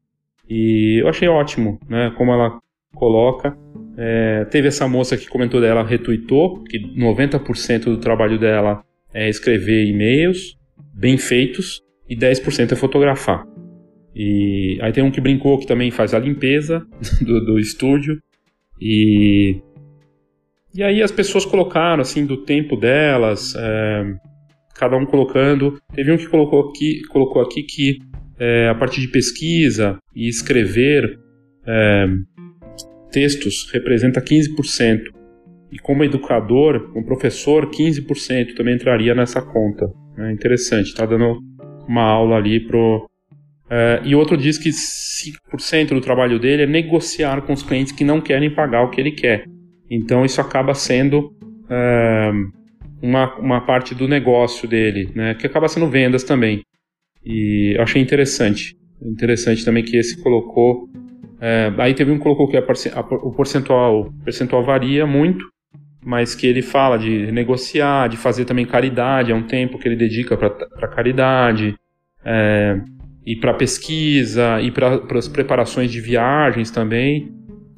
E 0.48 1.00
eu 1.02 1.08
achei 1.08 1.28
ótimo, 1.28 1.78
né? 1.88 2.12
Como 2.16 2.32
ela 2.32 2.58
coloca. 2.94 3.56
É, 3.96 4.44
teve 4.46 4.68
essa 4.68 4.88
moça 4.88 5.16
que 5.16 5.28
comentou 5.28 5.60
dela, 5.60 5.82
retuitou, 5.82 6.62
que 6.64 6.78
90% 6.96 7.84
do 7.84 7.98
trabalho 7.98 8.38
dela 8.38 8.82
é 9.12 9.28
escrever 9.28 9.86
e-mails 9.86 10.56
bem 10.94 11.16
feitos 11.16 11.82
e 12.08 12.16
10% 12.16 12.72
é 12.72 12.76
fotografar. 12.76 13.44
E 14.14 14.78
aí 14.80 14.92
tem 14.92 15.04
um 15.04 15.10
que 15.10 15.20
brincou 15.20 15.58
que 15.58 15.66
também 15.66 15.90
faz 15.90 16.14
a 16.14 16.18
limpeza 16.18 16.84
do, 17.20 17.44
do 17.44 17.58
estúdio. 17.58 18.20
E 18.80 19.60
e 20.74 20.82
aí 20.82 21.02
as 21.02 21.10
pessoas 21.10 21.44
colocaram, 21.44 22.02
assim, 22.02 22.26
do 22.26 22.44
tempo 22.44 22.76
delas, 22.76 23.54
é, 23.56 24.04
cada 24.74 24.96
um 24.96 25.06
colocando. 25.06 25.78
Teve 25.94 26.12
um 26.12 26.16
que 26.16 26.28
colocou 26.28 26.68
aqui, 26.68 27.02
colocou 27.08 27.42
aqui 27.42 27.62
que 27.62 27.98
é, 28.38 28.68
a 28.68 28.74
partir 28.74 29.00
de 29.00 29.08
pesquisa 29.08 29.98
e 30.14 30.28
escrever 30.28 31.18
é, 31.66 32.06
textos 33.10 33.68
representa 33.72 34.20
15%. 34.20 35.00
E 35.70 35.78
como 35.78 36.04
educador, 36.04 36.92
como 36.92 37.04
professor, 37.04 37.70
15% 37.70 38.54
também 38.54 38.74
entraria 38.74 39.14
nessa 39.14 39.42
conta. 39.42 39.90
É 40.18 40.32
interessante, 40.32 40.86
está 40.86 41.04
dando 41.04 41.38
uma 41.86 42.02
aula 42.02 42.36
ali 42.36 42.60
pro. 42.66 43.06
É, 43.70 44.00
e 44.04 44.14
outro 44.14 44.36
diz 44.36 44.56
que 44.56 44.70
5% 44.70 45.88
do 45.88 46.00
trabalho 46.00 46.38
dele 46.38 46.62
é 46.62 46.66
negociar 46.66 47.42
com 47.42 47.52
os 47.52 47.62
clientes 47.62 47.92
que 47.92 48.02
não 48.02 48.20
querem 48.20 48.54
pagar 48.54 48.82
o 48.82 48.90
que 48.90 49.00
ele 49.00 49.12
quer. 49.12 49.44
Então 49.90 50.24
isso 50.24 50.40
acaba 50.40 50.74
sendo 50.74 51.32
é, 51.68 52.30
uma, 53.02 53.34
uma 53.36 53.60
parte 53.60 53.94
do 53.94 54.08
negócio 54.08 54.68
dele, 54.68 55.10
né, 55.14 55.34
que 55.34 55.46
acaba 55.46 55.68
sendo 55.68 55.88
vendas 55.88 56.24
também. 56.24 56.62
E 57.24 57.74
eu 57.76 57.82
achei 57.82 58.00
interessante. 58.00 58.76
Interessante 59.02 59.64
também 59.64 59.84
que 59.84 59.96
esse 59.96 60.20
colocou. 60.22 60.88
É, 61.40 61.72
aí 61.78 61.94
teve 61.94 62.10
um 62.10 62.16
que 62.16 62.22
colocou 62.22 62.48
que 62.48 62.56
a, 62.56 62.60
a, 62.60 63.00
o 63.00 63.32
percentual, 63.32 64.12
percentual 64.24 64.64
varia 64.64 65.06
muito, 65.06 65.44
mas 66.04 66.34
que 66.34 66.46
ele 66.46 66.62
fala 66.62 66.98
de 66.98 67.30
negociar, 67.30 68.08
de 68.08 68.16
fazer 68.16 68.44
também 68.44 68.66
caridade, 68.66 69.30
é 69.30 69.34
um 69.34 69.46
tempo 69.46 69.78
que 69.78 69.86
ele 69.86 69.96
dedica 69.96 70.36
para 70.36 70.88
caridade, 70.88 71.76
é, 72.24 72.80
e 73.24 73.36
para 73.36 73.54
pesquisa, 73.54 74.60
e 74.60 74.70
para 74.70 75.00
as 75.16 75.28
preparações 75.28 75.92
de 75.92 76.00
viagens 76.00 76.70
também. 76.70 77.30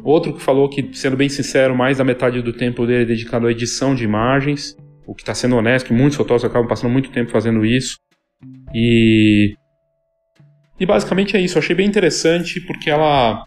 Outro 0.02 0.33
que 0.33 0.42
falou 0.42 0.69
que, 0.69 0.95
sendo 0.95 1.16
bem 1.16 1.28
sincero, 1.28 1.76
mais 1.76 1.99
da 1.99 2.04
metade 2.04 2.40
do 2.42 2.52
tempo 2.52 2.87
dele 2.87 3.02
é 3.02 3.07
dedicado 3.07 3.47
à 3.47 3.50
edição 3.50 3.95
de 3.95 4.04
imagens, 4.04 4.76
o 5.07 5.14
que 5.14 5.23
está 5.23 5.35
sendo 5.35 5.57
honesto, 5.57 5.87
que 5.87 5.92
muitos 5.92 6.16
fotógrafos 6.16 6.45
acabam 6.45 6.69
passando 6.69 6.92
muito 6.92 7.11
tempo 7.11 7.30
fazendo 7.30 7.64
isso. 7.64 7.97
E. 8.75 9.54
E 10.78 10.87
basicamente 10.87 11.37
é 11.37 11.40
isso. 11.40 11.59
Eu 11.59 11.62
achei 11.62 11.75
bem 11.75 11.87
interessante 11.87 12.61
porque 12.66 12.88
ela. 12.88 13.45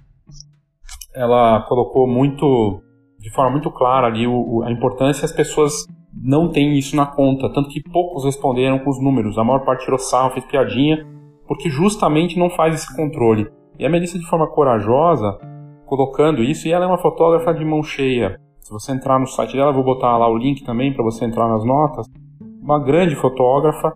Ela 1.16 1.62
colocou 1.68 2.08
muito. 2.08 2.82
De 3.20 3.32
forma 3.32 3.52
muito 3.52 3.72
clara 3.72 4.08
ali 4.08 4.28
o, 4.28 4.64
a 4.64 4.72
importância 4.72 5.24
as 5.24 5.32
pessoas 5.32 5.72
não 6.14 6.52
têm 6.52 6.78
isso 6.78 6.96
na 6.96 7.06
conta. 7.06 7.52
Tanto 7.52 7.70
que 7.70 7.82
poucos 7.82 8.26
responderam 8.26 8.80
com 8.80 8.90
os 8.90 9.02
números. 9.02 9.38
A 9.38 9.44
maior 9.44 9.64
parte 9.64 9.86
tirou 9.86 9.98
sarro, 9.98 10.32
fez 10.32 10.46
piadinha, 10.46 11.08
porque 11.48 11.70
justamente 11.70 12.38
não 12.38 12.50
faz 12.50 12.76
esse 12.76 12.96
controle. 12.96 13.48
E 13.80 13.86
a 13.86 13.90
Melissa, 13.90 14.20
de 14.20 14.28
forma 14.28 14.48
corajosa, 14.48 15.40
colocando 15.86 16.44
isso, 16.44 16.68
e 16.68 16.72
ela 16.72 16.86
é 16.86 16.88
uma 16.88 17.02
fotógrafa 17.02 17.54
de 17.54 17.64
mão 17.64 17.84
cheia. 17.84 18.38
Se 18.62 18.72
você 18.72 18.94
entrar 18.94 19.20
no 19.20 19.28
site 19.28 19.54
dela, 19.54 19.74
vou 19.74 19.84
botar 19.84 20.18
lá 20.18 20.30
o 20.30 20.38
link 20.38 20.64
também 20.64 20.94
para 20.94 21.04
você 21.04 21.26
entrar 21.26 21.48
nas 21.48 21.66
notas. 21.66 22.08
Uma 22.62 22.80
grande 22.80 23.16
fotógrafa 23.16 23.94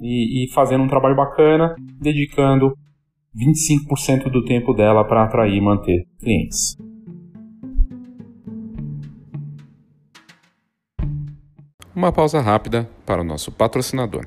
e, 0.00 0.44
e 0.44 0.52
fazendo 0.52 0.84
um 0.84 0.88
trabalho 0.88 1.16
bacana, 1.16 1.74
dedicando 2.00 2.74
25% 3.34 4.30
do 4.30 4.44
tempo 4.44 4.74
dela 4.74 5.04
para 5.04 5.24
atrair 5.24 5.56
e 5.56 5.60
manter 5.60 6.04
clientes. 6.20 6.76
Uma 11.94 12.12
pausa 12.12 12.40
rápida 12.40 12.88
para 13.06 13.22
o 13.22 13.24
nosso 13.24 13.52
patrocinador. 13.52 14.26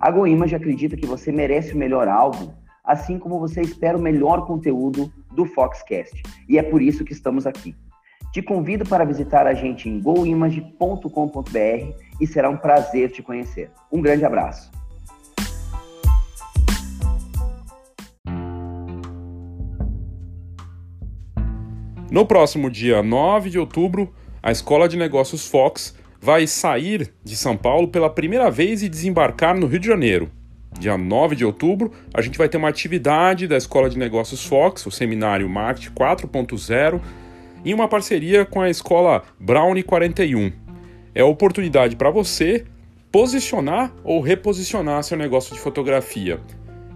A 0.00 0.12
GoImage 0.12 0.54
acredita 0.54 0.96
que 0.96 1.06
você 1.06 1.32
merece 1.32 1.74
o 1.74 1.76
melhor 1.76 2.06
álbum, 2.06 2.52
assim 2.84 3.18
como 3.18 3.40
você 3.40 3.60
espera 3.60 3.98
o 3.98 4.00
melhor 4.00 4.46
conteúdo 4.46 5.12
do 5.34 5.44
Foxcast. 5.44 6.22
E 6.48 6.56
é 6.56 6.62
por 6.62 6.80
isso 6.80 7.04
que 7.04 7.12
estamos 7.12 7.48
aqui. 7.48 7.74
Te 8.32 8.40
convido 8.40 8.84
para 8.84 9.04
visitar 9.04 9.44
a 9.44 9.54
gente 9.54 9.88
em 9.88 10.00
goimage.com.br 10.00 11.02
e 12.20 12.26
será 12.28 12.48
um 12.48 12.56
prazer 12.56 13.10
te 13.10 13.22
conhecer. 13.22 13.72
Um 13.90 14.00
grande 14.00 14.24
abraço. 14.24 14.70
No 22.08 22.24
próximo 22.24 22.70
dia 22.70 23.02
9 23.02 23.50
de 23.50 23.58
outubro, 23.58 24.14
a 24.40 24.52
Escola 24.52 24.88
de 24.88 24.96
Negócios 24.96 25.48
Fox 25.48 25.97
vai 26.20 26.46
sair 26.46 27.12
de 27.24 27.36
São 27.36 27.56
Paulo 27.56 27.88
pela 27.88 28.10
primeira 28.10 28.50
vez 28.50 28.82
e 28.82 28.88
desembarcar 28.88 29.56
no 29.56 29.66
Rio 29.66 29.78
de 29.78 29.86
Janeiro. 29.86 30.30
Dia 30.78 30.98
9 30.98 31.34
de 31.34 31.44
outubro, 31.44 31.92
a 32.12 32.20
gente 32.20 32.38
vai 32.38 32.48
ter 32.48 32.56
uma 32.56 32.68
atividade 32.68 33.46
da 33.46 33.56
Escola 33.56 33.88
de 33.88 33.98
Negócios 33.98 34.44
Fox, 34.44 34.86
o 34.86 34.90
seminário 34.90 35.48
Marketing 35.48 35.94
4.0, 35.94 37.00
em 37.64 37.74
uma 37.74 37.88
parceria 37.88 38.44
com 38.44 38.60
a 38.60 38.70
escola 38.70 39.22
Brownie 39.40 39.82
41. 39.82 40.52
É 41.14 41.22
a 41.22 41.26
oportunidade 41.26 41.96
para 41.96 42.10
você 42.10 42.64
posicionar 43.10 43.92
ou 44.04 44.20
reposicionar 44.20 45.02
seu 45.02 45.16
negócio 45.16 45.54
de 45.54 45.60
fotografia. 45.60 46.40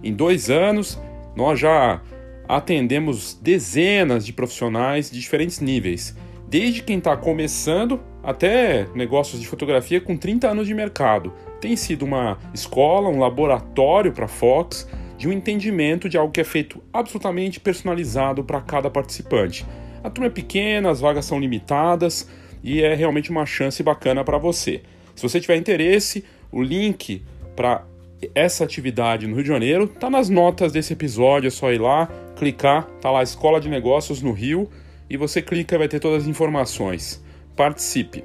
Em 0.03 0.13
dois 0.13 0.49
anos, 0.49 0.99
nós 1.35 1.59
já 1.59 2.01
atendemos 2.47 3.33
dezenas 3.41 4.25
de 4.25 4.31
profissionais 4.31 5.09
de 5.09 5.19
diferentes 5.19 5.59
níveis, 5.59 6.15
desde 6.47 6.83
quem 6.83 6.99
está 6.99 7.17
começando 7.17 7.99
até 8.23 8.87
negócios 8.95 9.41
de 9.41 9.47
fotografia 9.47 9.99
com 9.99 10.15
30 10.15 10.49
anos 10.49 10.67
de 10.67 10.73
mercado. 10.73 11.33
Tem 11.59 11.75
sido 11.75 12.05
uma 12.05 12.39
escola, 12.53 13.09
um 13.09 13.19
laboratório 13.19 14.13
para 14.13 14.27
Fox 14.27 14.87
de 15.17 15.27
um 15.27 15.31
entendimento 15.31 16.09
de 16.09 16.17
algo 16.17 16.31
que 16.31 16.41
é 16.41 16.43
feito 16.43 16.81
absolutamente 16.91 17.59
personalizado 17.59 18.43
para 18.43 18.61
cada 18.61 18.89
participante. 18.89 19.65
A 20.03 20.09
turma 20.09 20.27
é 20.27 20.29
pequena, 20.29 20.89
as 20.89 20.99
vagas 20.99 21.25
são 21.25 21.39
limitadas 21.39 22.29
e 22.63 22.81
é 22.81 22.93
realmente 22.93 23.29
uma 23.29 23.45
chance 23.45 23.81
bacana 23.83 24.23
para 24.23 24.37
você. 24.37 24.81
Se 25.15 25.21
você 25.21 25.39
tiver 25.39 25.55
interesse, 25.55 26.25
o 26.51 26.61
link 26.61 27.21
para 27.55 27.85
essa 28.33 28.63
atividade 28.63 29.27
no 29.27 29.35
Rio 29.35 29.43
de 29.43 29.49
Janeiro 29.49 29.87
tá 29.87 30.09
nas 30.09 30.29
notas 30.29 30.71
desse 30.71 30.93
episódio, 30.93 31.47
é 31.47 31.51
só 31.51 31.71
ir 31.71 31.79
lá, 31.79 32.09
clicar, 32.35 32.85
tá 33.01 33.11
lá 33.11 33.21
Escola 33.21 33.59
de 33.59 33.69
Negócios 33.69 34.21
no 34.21 34.31
Rio 34.31 34.69
e 35.09 35.17
você 35.17 35.41
clica 35.41 35.75
e 35.75 35.77
vai 35.77 35.87
ter 35.87 35.99
todas 35.99 36.23
as 36.23 36.27
informações. 36.27 37.22
Participe! 37.55 38.23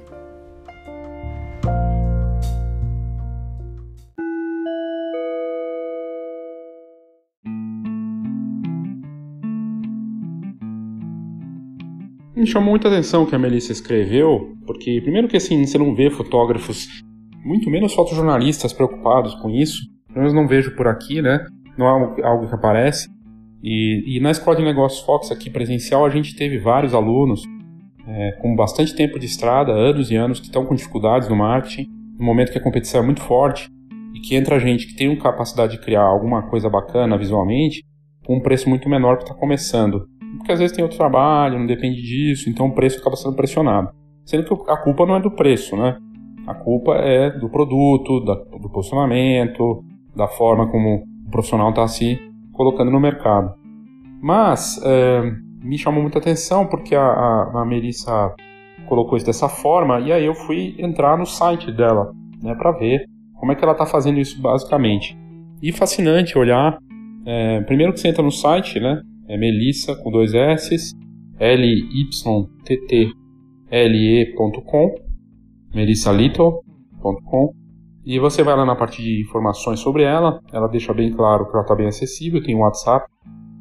Me 12.35 12.47
chamou 12.47 12.69
muita 12.69 12.87
atenção 12.87 13.23
o 13.23 13.27
que 13.27 13.35
a 13.35 13.39
Melissa 13.39 13.71
escreveu, 13.73 14.55
porque 14.65 15.01
primeiro 15.01 15.27
que 15.27 15.35
assim, 15.37 15.65
você 15.65 15.77
não 15.77 15.93
vê 15.93 16.09
fotógrafos, 16.09 16.87
muito 17.43 17.69
menos 17.69 17.93
fotojornalistas 17.93 18.71
preocupados 18.71 19.35
com 19.35 19.49
isso, 19.49 19.81
pelo 20.07 20.19
menos 20.19 20.33
não 20.33 20.47
vejo 20.47 20.73
por 20.75 20.87
aqui, 20.87 21.21
né? 21.21 21.45
Não 21.77 21.85
é 21.85 22.25
algo, 22.25 22.47
que 22.47 22.55
aparece. 22.55 23.09
E, 23.61 24.15
e, 24.17 24.19
na 24.21 24.31
Escola 24.31 24.55
de 24.55 24.63
Negócios 24.63 25.05
Fox 25.05 25.31
aqui 25.31 25.49
presencial 25.49 26.05
a 26.05 26.09
gente 26.09 26.33
teve 26.35 26.57
vários 26.57 26.93
alunos 26.93 27.43
é, 28.09 28.31
com 28.41 28.55
bastante 28.55 28.95
tempo 28.95 29.19
de 29.19 29.25
estrada, 29.25 29.71
anos 29.71 30.09
e 30.09 30.15
anos, 30.15 30.39
que 30.39 30.47
estão 30.47 30.65
com 30.65 30.73
dificuldades 30.73 31.29
no 31.29 31.35
marketing, 31.35 31.87
no 32.17 32.25
momento 32.25 32.51
que 32.51 32.57
a 32.57 32.63
competição 32.63 33.01
é 33.01 33.05
muito 33.05 33.21
forte 33.21 33.69
e 34.13 34.19
que 34.19 34.35
entra 34.35 34.59
gente 34.59 34.87
que 34.87 34.95
tem 34.95 35.07
uma 35.07 35.21
capacidade 35.21 35.73
de 35.73 35.83
criar 35.83 36.01
alguma 36.01 36.41
coisa 36.49 36.69
bacana 36.69 37.17
visualmente 37.17 37.83
com 38.25 38.37
um 38.37 38.41
preço 38.41 38.67
muito 38.67 38.89
menor 38.89 39.17
que 39.17 39.23
está 39.23 39.35
começando. 39.35 40.07
Porque 40.37 40.51
às 40.51 40.59
vezes 40.59 40.75
tem 40.75 40.83
outro 40.83 40.97
trabalho, 40.97 41.59
não 41.59 41.65
depende 41.65 42.01
disso, 42.01 42.49
então 42.49 42.67
o 42.67 42.73
preço 42.73 42.99
acaba 42.99 43.15
sendo 43.15 43.35
pressionado. 43.35 43.89
Sendo 44.25 44.43
que 44.43 44.71
a 44.71 44.77
culpa 44.77 45.05
não 45.05 45.15
é 45.15 45.21
do 45.21 45.31
preço, 45.31 45.75
né? 45.75 45.97
A 46.45 46.53
culpa 46.53 46.95
é 46.95 47.31
do 47.31 47.49
produto, 47.49 48.23
da, 48.23 48.35
do 48.35 48.69
posicionamento, 48.69 49.83
da 50.15 50.27
forma 50.27 50.67
como 50.69 51.03
o 51.27 51.31
profissional 51.31 51.69
está 51.69 51.87
se 51.87 52.19
colocando 52.53 52.91
no 52.91 52.99
mercado. 52.99 53.53
Mas 54.21 54.79
é, 54.83 55.21
me 55.61 55.77
chamou 55.77 56.01
muita 56.01 56.19
atenção 56.19 56.65
porque 56.65 56.95
a, 56.95 57.01
a, 57.01 57.61
a 57.61 57.65
Melissa 57.65 58.33
colocou 58.87 59.17
isso 59.17 59.25
dessa 59.25 59.47
forma 59.47 59.99
e 59.99 60.11
aí 60.11 60.25
eu 60.25 60.33
fui 60.33 60.75
entrar 60.79 61.17
no 61.17 61.25
site 61.25 61.71
dela, 61.71 62.11
né, 62.41 62.55
para 62.55 62.71
ver 62.71 63.05
como 63.35 63.51
é 63.51 63.55
que 63.55 63.63
ela 63.63 63.73
está 63.73 63.85
fazendo 63.85 64.19
isso 64.19 64.41
basicamente. 64.41 65.17
E 65.61 65.71
fascinante 65.71 66.37
olhar. 66.37 66.77
É, 67.25 67.61
primeiro 67.61 67.93
que 67.93 67.99
você 67.99 68.07
entra 68.07 68.23
no 68.23 68.31
site, 68.31 68.79
né, 68.79 69.01
é 69.27 69.37
Melissa 69.37 69.95
com 69.95 70.09
dois 70.09 70.33
S, 70.33 70.93
L 71.37 71.65
Y 71.65 72.45
T 72.65 72.77
T 72.87 73.11
L 73.69 74.21
E.com, 74.21 74.95
melissalittle.com 75.73 77.53
e 78.05 78.17
você 78.17 78.41
vai 78.41 78.55
lá 78.55 78.65
na 78.65 78.75
parte 78.75 79.03
de 79.03 79.21
informações 79.21 79.79
sobre 79.79 80.03
ela, 80.03 80.41
ela 80.51 80.67
deixa 80.67 80.93
bem 80.93 81.11
claro 81.11 81.45
que 81.45 81.51
ela 81.51 81.61
está 81.61 81.75
bem 81.75 81.87
acessível, 81.87 82.41
tem 82.41 82.55
o 82.55 82.59
WhatsApp 82.59 83.05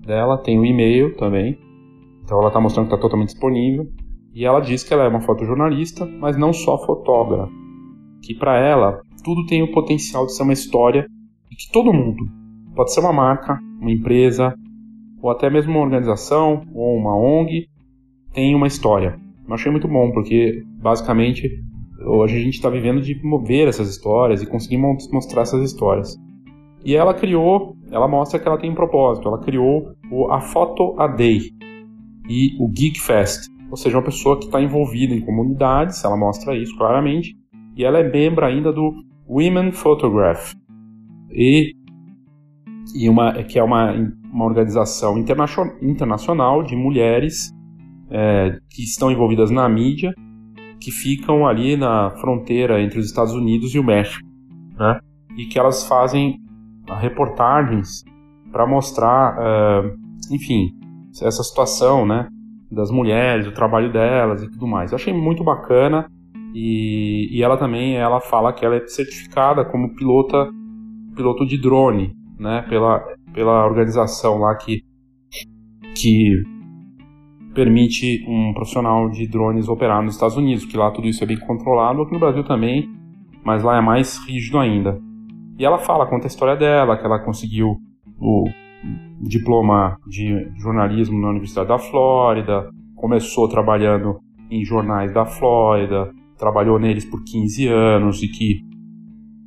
dela, 0.06 0.38
tem 0.38 0.58
o 0.58 0.64
e-mail 0.64 1.14
também, 1.16 1.58
então 2.28 2.40
ela 2.40 2.48
está 2.48 2.60
mostrando 2.60 2.88
que 2.88 2.94
está 2.94 3.00
totalmente 3.00 3.30
disponível. 3.30 3.86
E 4.34 4.44
ela 4.44 4.60
diz 4.60 4.84
que 4.84 4.92
ela 4.92 5.04
é 5.04 5.08
uma 5.08 5.22
fotojornalista, 5.22 6.04
mas 6.04 6.36
não 6.36 6.52
só 6.52 6.76
fotógrafa. 6.84 7.50
Que 8.22 8.34
para 8.34 8.58
ela 8.58 9.00
tudo 9.24 9.46
tem 9.46 9.62
o 9.62 9.72
potencial 9.72 10.26
de 10.26 10.34
ser 10.34 10.42
uma 10.42 10.52
história 10.52 11.06
e 11.50 11.56
que 11.56 11.72
todo 11.72 11.90
mundo, 11.90 12.22
pode 12.76 12.92
ser 12.92 13.00
uma 13.00 13.14
marca, 13.14 13.58
uma 13.80 13.90
empresa, 13.90 14.54
ou 15.22 15.30
até 15.30 15.48
mesmo 15.48 15.72
uma 15.72 15.80
organização 15.80 16.60
ou 16.74 16.94
uma 16.94 17.16
ONG, 17.16 17.66
tem 18.34 18.54
uma 18.54 18.66
história. 18.66 19.18
Eu 19.48 19.54
achei 19.54 19.72
muito 19.72 19.88
bom, 19.88 20.12
porque 20.12 20.62
basicamente 20.82 21.48
Hoje 22.06 22.36
a 22.36 22.38
gente 22.38 22.54
está 22.54 22.70
vivendo 22.70 23.00
de 23.00 23.20
mover 23.24 23.66
essas 23.66 23.88
histórias 23.88 24.40
e 24.40 24.46
conseguir 24.46 24.78
mostrar 24.78 25.42
essas 25.42 25.64
histórias. 25.64 26.16
E 26.84 26.94
ela 26.94 27.12
criou, 27.12 27.76
ela 27.90 28.06
mostra 28.06 28.38
que 28.38 28.46
ela 28.46 28.56
tem 28.56 28.70
um 28.70 28.74
propósito. 28.74 29.26
Ela 29.26 29.38
criou 29.38 29.94
a 30.30 30.40
Photo 30.40 30.94
a 30.96 31.08
Day 31.08 31.40
e 32.28 32.56
o 32.60 32.68
Geek 32.68 33.00
Fest, 33.00 33.48
ou 33.70 33.76
seja, 33.76 33.96
uma 33.96 34.04
pessoa 34.04 34.38
que 34.38 34.46
está 34.46 34.60
envolvida 34.60 35.14
em 35.14 35.20
comunidades. 35.20 36.04
Ela 36.04 36.16
mostra 36.16 36.56
isso 36.56 36.76
claramente. 36.76 37.36
E 37.76 37.84
ela 37.84 37.98
é 37.98 38.10
membro 38.10 38.44
ainda 38.44 38.72
do 38.72 38.92
Women 39.28 39.72
Photograph 39.72 40.54
e, 41.30 41.72
e 42.94 43.08
uma 43.08 43.42
que 43.44 43.58
é 43.58 43.62
uma, 43.62 43.92
uma 44.32 44.46
organização 44.46 45.16
internacional 45.18 46.62
de 46.62 46.74
mulheres 46.74 47.52
é, 48.10 48.58
que 48.70 48.82
estão 48.82 49.10
envolvidas 49.10 49.50
na 49.50 49.68
mídia 49.68 50.12
que 50.80 50.90
ficam 50.90 51.46
ali 51.46 51.76
na 51.76 52.10
fronteira 52.20 52.80
entre 52.80 52.98
os 52.98 53.06
Estados 53.06 53.34
Unidos 53.34 53.74
e 53.74 53.78
o 53.78 53.84
México, 53.84 54.26
né? 54.78 55.00
E 55.36 55.46
que 55.46 55.58
elas 55.58 55.86
fazem 55.86 56.38
reportagens 57.00 58.04
para 58.50 58.66
mostrar, 58.66 59.36
uh, 59.36 59.98
enfim, 60.32 60.77
essa 61.22 61.42
situação, 61.42 62.06
né? 62.06 62.28
Das 62.70 62.90
mulheres, 62.90 63.46
o 63.46 63.52
trabalho 63.52 63.92
delas 63.92 64.42
e 64.42 64.50
tudo 64.50 64.66
mais. 64.66 64.92
Eu 64.92 64.96
achei 64.96 65.12
muito 65.12 65.42
bacana 65.42 66.06
e, 66.54 67.28
e 67.30 67.42
ela 67.42 67.56
também, 67.56 67.96
ela 67.96 68.20
fala 68.20 68.52
que 68.52 68.64
ela 68.64 68.76
é 68.76 68.86
certificada 68.86 69.64
como 69.64 69.94
pilota, 69.94 70.48
piloto 71.14 71.46
de 71.46 71.60
drone, 71.60 72.12
né? 72.38 72.62
Pela, 72.68 73.02
pela 73.32 73.64
organização 73.66 74.38
lá 74.38 74.54
que 74.54 74.82
que 75.94 76.42
permite 77.54 78.24
um 78.28 78.52
profissional 78.54 79.10
de 79.10 79.26
drones 79.26 79.68
operar 79.68 80.02
nos 80.02 80.14
Estados 80.14 80.36
Unidos, 80.36 80.64
que 80.64 80.76
lá 80.76 80.90
tudo 80.92 81.08
isso 81.08 81.24
é 81.24 81.26
bem 81.26 81.38
controlado, 81.40 82.02
aqui 82.02 82.12
no 82.12 82.20
Brasil 82.20 82.44
também, 82.44 82.88
mas 83.44 83.64
lá 83.64 83.78
é 83.78 83.80
mais 83.80 84.16
rígido 84.18 84.58
ainda. 84.58 85.00
E 85.58 85.64
ela 85.64 85.78
fala, 85.78 86.06
conta 86.06 86.26
a 86.26 86.28
história 86.28 86.54
dela, 86.54 86.96
que 86.96 87.04
ela 87.04 87.18
conseguiu 87.18 87.76
o 88.20 88.44
diploma 89.20 89.98
de 90.06 90.50
jornalismo 90.60 91.20
na 91.20 91.30
Universidade 91.30 91.68
da 91.68 91.78
Flórida, 91.78 92.70
começou 92.94 93.48
trabalhando 93.48 94.18
em 94.50 94.64
jornais 94.64 95.12
da 95.12 95.24
Flórida, 95.24 96.12
trabalhou 96.36 96.78
neles 96.78 97.04
por 97.04 97.22
15 97.22 97.66
anos 97.68 98.22
e 98.22 98.28
que 98.28 98.60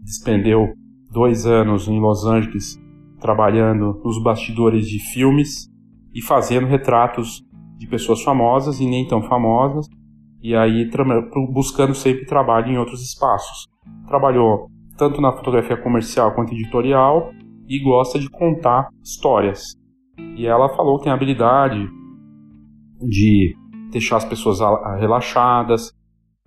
despendeu 0.03 0.73
dois 1.11 1.45
anos 1.45 1.87
em 1.87 1.99
Los 1.99 2.25
Angeles 2.25 2.79
trabalhando 3.19 4.01
nos 4.03 4.21
bastidores 4.21 4.87
de 4.87 4.99
filmes 4.99 5.69
e 6.13 6.21
fazendo 6.21 6.67
retratos 6.67 7.43
de 7.77 7.87
pessoas 7.87 8.21
famosas 8.23 8.79
e 8.79 8.85
nem 8.85 9.07
tão 9.07 9.21
famosas, 9.21 9.87
e 10.41 10.55
aí 10.55 10.89
buscando 11.51 11.93
sempre 11.93 12.25
trabalho 12.25 12.71
em 12.71 12.77
outros 12.77 13.01
espaços. 13.01 13.67
Trabalhou 14.07 14.67
tanto 14.97 15.21
na 15.21 15.31
fotografia 15.31 15.77
comercial 15.77 16.33
quanto 16.33 16.53
editorial 16.53 17.31
e 17.71 17.79
gosta 17.79 18.19
de 18.19 18.29
contar 18.29 18.89
histórias. 19.01 19.77
E 20.35 20.45
ela 20.45 20.67
falou 20.75 20.97
que 20.97 21.05
tem 21.05 21.11
a 21.11 21.15
habilidade 21.15 21.89
de 22.99 23.55
deixar 23.89 24.17
as 24.17 24.25
pessoas 24.25 24.59
relaxadas, 24.99 25.93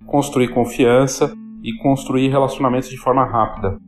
construir 0.04 0.48
confiança 0.48 1.34
e 1.62 1.74
construir 1.78 2.28
relacionamentos 2.28 2.90
de 2.90 2.98
forma 2.98 3.24
rápida. 3.24 3.78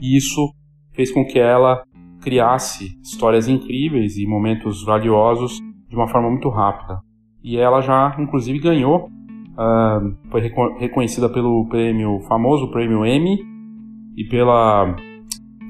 E 0.00 0.16
isso 0.16 0.48
fez 0.94 1.10
com 1.10 1.26
que 1.26 1.40
ela 1.40 1.82
criasse 2.20 2.96
histórias 3.02 3.48
incríveis 3.48 4.16
e 4.16 4.24
momentos 4.24 4.84
valiosos 4.84 5.58
de 5.88 5.96
uma 5.96 6.06
forma 6.06 6.30
muito 6.30 6.48
rápida. 6.48 7.00
E 7.42 7.56
ela 7.56 7.80
já, 7.80 8.14
inclusive, 8.16 8.60
ganhou, 8.60 9.06
uh, 9.06 10.16
foi 10.30 10.40
reco 10.40 10.78
reconhecida 10.78 11.28
pelo 11.28 11.66
prêmio 11.68 12.20
famoso 12.28 12.70
prêmio 12.70 13.04
Emmy 13.04 13.38
e 14.16 14.24
pela 14.28 14.94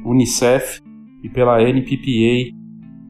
Unicef 0.04 0.84
e 1.26 1.28
pela 1.28 1.60
NPPA 1.60 2.54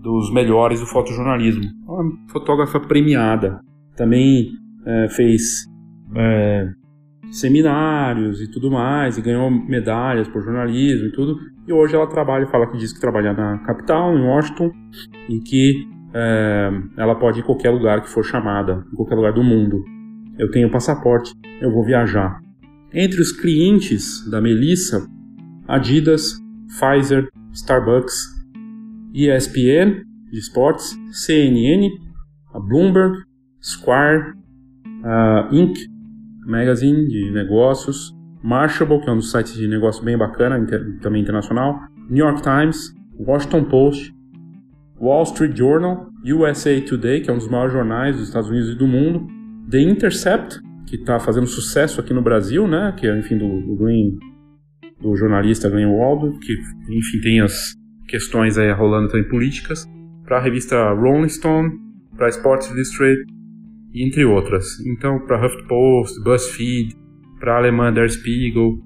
dos 0.01 0.33
melhores 0.33 0.81
do 0.81 0.87
fotojornalismo. 0.87 1.65
Uma 1.87 2.17
fotógrafa 2.29 2.81
premiada. 2.81 3.61
Também 3.95 4.49
uh, 4.83 5.09
fez 5.11 5.67
uh, 6.11 7.31
seminários 7.31 8.41
e 8.41 8.51
tudo 8.51 8.71
mais, 8.71 9.19
e 9.19 9.23
ganhou 9.23 9.51
medalhas 9.51 10.29
por 10.29 10.43
jornalismo 10.43 11.09
e 11.09 11.13
tudo. 11.13 11.39
E 11.67 11.73
hoje 11.73 11.95
ela 11.95 12.07
trabalha, 12.07 12.47
fala 12.47 12.67
que 12.71 12.79
diz 12.79 12.93
que 12.93 13.01
trabalha 13.01 13.33
na 13.33 13.59
capital, 13.59 14.17
em 14.17 14.23
Washington, 14.23 14.71
e 15.29 15.41
que 15.41 15.87
é, 16.15 16.71
ela 16.97 17.17
pode 17.17 17.41
ir 17.41 17.43
em 17.43 17.45
qualquer 17.45 17.71
lugar 17.71 18.01
que 18.01 18.09
for 18.09 18.25
chamada, 18.25 18.85
em 18.93 18.95
qualquer 18.95 19.17
lugar 19.17 19.33
do 19.33 19.43
mundo. 19.43 19.85
Eu 20.39 20.51
tenho 20.51 20.71
passaporte, 20.71 21.33
eu 21.61 21.73
vou 21.73 21.85
viajar. 21.85 22.41
Entre 22.95 23.21
os 23.21 23.33
clientes 23.33 24.25
da 24.31 24.41
Melissa, 24.41 25.05
Adidas, 25.67 26.39
Pfizer, 26.69 27.29
Starbucks, 27.53 28.15
ESPN 29.15 30.05
de 30.31 30.39
esportes, 30.39 30.97
CNN, 31.13 31.89
a 32.53 32.61
Bloomberg, 32.61 33.25
Square, 33.63 34.35
a 35.05 35.49
Inc. 35.53 35.79
Magazine 36.47 37.09
de 37.09 37.31
negócios, 37.33 38.15
Mashable, 38.43 39.01
que 39.01 39.09
é 39.09 39.13
um 39.13 39.17
dos 39.17 39.31
sites 39.31 39.55
de 39.55 39.67
negócio 39.67 40.05
bem 40.05 40.17
bacana, 40.17 40.59
inter, 40.59 41.01
também 41.01 41.23
internacional, 41.23 41.81
New 42.09 42.25
York 42.25 42.43
Times, 42.43 42.95
Washington 43.19 43.65
Post, 43.65 44.15
Wall 45.01 45.25
Street 45.25 45.57
Journal, 45.57 46.09
USA 46.25 46.81
Today, 46.81 47.21
que 47.21 47.31
é 47.31 47.33
um 47.33 47.39
dos 47.39 47.49
maiores 47.49 47.73
jornais 47.73 48.17
dos 48.17 48.29
Estados 48.29 48.49
Unidos 48.49 48.71
e 48.71 48.75
do 48.77 48.87
mundo, 48.87 49.27
The 49.71 49.81
Intercept, 49.81 50.61
que 50.87 50.97
está 50.97 51.19
fazendo 51.19 51.47
sucesso 51.47 52.01
aqui 52.01 52.15
no 52.15 52.23
Brasil, 52.23 52.69
né, 52.69 52.95
que 52.97 53.07
é, 53.07 53.19
enfim, 53.19 53.37
do, 53.37 53.61
do 53.63 53.77
Green, 53.77 54.17
do 55.01 55.17
jornalista 55.17 55.69
Glenn 55.69 55.91
Waldo, 55.91 56.39
que, 56.39 56.53
enfim, 56.91 57.21
tem 57.23 57.41
as 57.41 57.75
questões 58.09 58.57
aí 58.57 58.73
rolando 58.73 59.09
também 59.09 59.29
políticas, 59.29 59.87
para 60.25 60.39
a 60.39 60.41
revista 60.41 60.93
Rolling 60.93 61.29
Stone, 61.29 61.71
para 62.17 62.29
Sports 62.29 62.71
Illustrated, 62.71 63.25
entre 63.95 64.25
outras. 64.25 64.81
Então, 64.87 65.21
para 65.27 65.45
HuffPost, 65.45 66.23
BuzzFeed, 66.23 66.95
para 67.39 67.55
a 67.55 67.59
alemã 67.59 67.93
Der 67.93 68.11
Spiegel, 68.11 68.79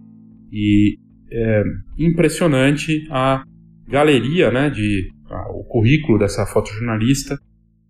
e 0.53 0.97
é 1.33 1.63
impressionante 1.99 3.07
a 3.11 3.43
galeria, 3.89 4.51
né, 4.51 4.69
de 4.69 5.11
a, 5.29 5.53
o 5.53 5.65
currículo 5.65 6.19
dessa 6.19 6.45
fotojornalista, 6.47 7.39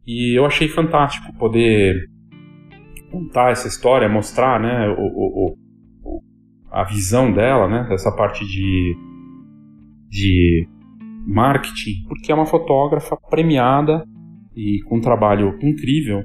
e 0.06 0.38
eu 0.38 0.44
achei 0.44 0.68
fantástico 0.68 1.32
poder 1.38 2.08
contar 3.10 3.50
essa 3.50 3.68
história, 3.68 4.08
mostrar, 4.08 4.60
né, 4.60 4.88
o, 4.88 5.02
o, 5.02 5.56
a 6.70 6.84
visão 6.84 7.32
dela, 7.32 7.68
né, 7.68 7.86
dessa 7.88 8.14
parte 8.14 8.44
de 8.46 8.96
de 10.08 10.68
marketing, 11.26 12.02
porque 12.08 12.32
é 12.32 12.34
uma 12.34 12.46
fotógrafa 12.46 13.16
premiada 13.28 14.04
e 14.56 14.82
com 14.88 14.96
um 14.96 15.00
trabalho 15.00 15.56
incrível 15.62 16.24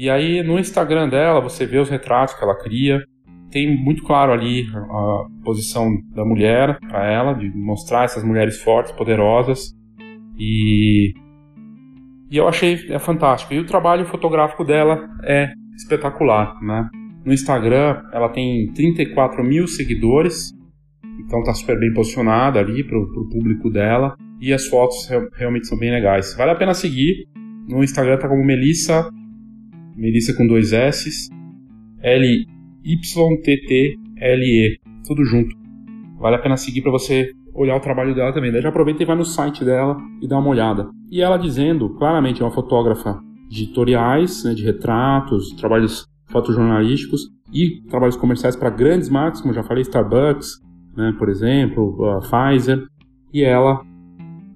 e 0.00 0.08
aí 0.08 0.42
no 0.42 0.58
Instagram 0.58 1.10
dela 1.10 1.42
você 1.42 1.66
vê 1.66 1.76
os 1.76 1.90
retratos 1.90 2.34
que 2.34 2.42
ela 2.42 2.56
cria. 2.56 3.04
Tem 3.50 3.76
muito 3.84 4.02
claro 4.02 4.32
ali 4.32 4.64
a 4.74 5.26
posição 5.44 5.90
da 6.14 6.24
mulher 6.24 6.78
para 6.88 7.04
ela, 7.04 7.34
de 7.34 7.54
mostrar 7.54 8.04
essas 8.04 8.24
mulheres 8.24 8.62
fortes, 8.62 8.92
poderosas. 8.92 9.76
E, 10.38 11.12
e 12.30 12.34
eu 12.38 12.48
achei 12.48 12.78
é 12.88 12.98
fantástico. 12.98 13.52
E 13.52 13.58
o 13.58 13.66
trabalho 13.66 14.06
fotográfico 14.06 14.64
dela 14.64 15.06
é 15.22 15.52
espetacular, 15.76 16.58
né? 16.62 16.88
No 17.24 17.32
Instagram 17.32 18.02
ela 18.12 18.28
tem 18.28 18.72
34 18.72 19.44
mil 19.44 19.66
seguidores, 19.66 20.52
então 21.18 21.42
tá 21.42 21.52
super 21.54 21.78
bem 21.78 21.92
posicionada 21.92 22.58
ali 22.58 22.84
pro, 22.84 23.06
pro 23.12 23.28
público 23.28 23.70
dela. 23.70 24.16
E 24.40 24.52
as 24.52 24.66
fotos 24.66 25.08
realmente 25.34 25.66
são 25.66 25.78
bem 25.78 25.90
legais. 25.90 26.34
Vale 26.34 26.52
a 26.52 26.54
pena 26.54 26.72
seguir. 26.72 27.28
No 27.68 27.84
Instagram 27.84 28.16
tá 28.18 28.26
como 28.26 28.42
Melissa 28.42 29.10
Melissa 30.00 30.34
com 30.34 30.46
dois 30.46 30.72
S, 30.72 31.28
L-Y-T-T-L-E, 32.02 32.48
tudo 35.06 35.22
junto. 35.24 35.54
Vale 36.18 36.36
a 36.36 36.38
pena 36.38 36.56
seguir 36.56 36.80
para 36.80 36.90
você 36.90 37.32
olhar 37.52 37.76
o 37.76 37.80
trabalho 37.80 38.14
dela 38.14 38.32
também. 38.32 38.50
Daí 38.50 38.62
já 38.62 38.70
aproveita 38.70 39.02
e 39.02 39.06
vai 39.06 39.14
no 39.14 39.26
site 39.26 39.62
dela 39.62 39.98
e 40.22 40.26
dá 40.26 40.38
uma 40.38 40.48
olhada. 40.48 40.88
E 41.10 41.20
ela 41.20 41.36
dizendo, 41.36 41.90
claramente, 41.96 42.40
é 42.40 42.44
uma 42.44 42.50
fotógrafa 42.50 43.20
de 43.50 43.64
editoriais, 43.64 44.42
né, 44.44 44.54
de 44.54 44.64
retratos, 44.64 45.50
trabalhos 45.56 46.06
fotojornalísticos 46.30 47.22
e 47.52 47.82
trabalhos 47.88 48.16
comerciais 48.16 48.56
para 48.56 48.70
grandes 48.70 49.08
marcas, 49.08 49.40
como 49.40 49.52
já 49.54 49.62
falei, 49.62 49.82
Starbucks, 49.82 50.60
né, 50.96 51.14
por 51.18 51.28
exemplo, 51.28 52.04
a 52.10 52.20
Pfizer. 52.20 52.84
E 53.32 53.42
ela 53.42 53.80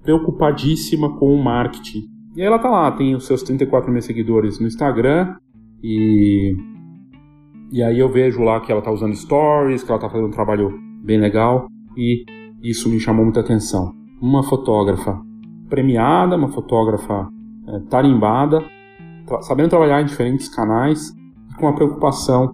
preocupadíssima 0.03 1.17
com 1.17 1.33
o 1.33 1.43
marketing 1.43 2.03
e 2.35 2.41
ela 2.41 2.59
tá 2.59 2.69
lá, 2.69 2.91
tem 2.91 3.15
os 3.15 3.25
seus 3.25 3.41
34 3.43 3.91
mil 3.91 4.01
seguidores 4.01 4.59
no 4.59 4.67
Instagram 4.67 5.35
e 5.81 6.55
e 7.71 7.81
aí 7.81 7.99
eu 7.99 8.09
vejo 8.09 8.43
lá 8.43 8.59
que 8.61 8.71
ela 8.71 8.81
tá 8.81 8.91
usando 8.91 9.15
stories, 9.15 9.83
que 9.83 9.91
ela 9.91 9.99
tá 9.99 10.09
fazendo 10.09 10.27
um 10.27 10.31
trabalho 10.31 10.77
bem 11.03 11.19
legal 11.19 11.67
e 11.97 12.23
isso 12.61 12.87
me 12.89 12.99
chamou 12.99 13.23
muita 13.23 13.39
atenção. 13.39 13.93
Uma 14.21 14.43
fotógrafa 14.43 15.19
premiada, 15.69 16.35
uma 16.35 16.49
fotógrafa 16.49 17.27
é, 17.67 17.79
tarimbada, 17.89 18.63
tra 19.25 19.41
sabendo 19.41 19.69
trabalhar 19.69 20.01
em 20.01 20.05
diferentes 20.05 20.47
canais 20.47 21.11
com 21.57 21.67
a 21.67 21.73
preocupação 21.73 22.51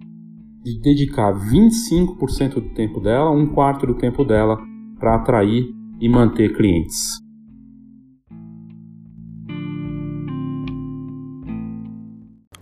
de 0.62 0.80
dedicar 0.80 1.32
25% 1.32 2.54
do 2.54 2.74
tempo 2.74 3.00
dela, 3.00 3.30
um 3.30 3.46
quarto 3.46 3.86
do 3.86 3.94
tempo 3.94 4.24
dela, 4.24 4.58
para 4.98 5.16
atrair 5.16 5.64
e 6.00 6.08
manter 6.08 6.54
clientes. 6.56 7.20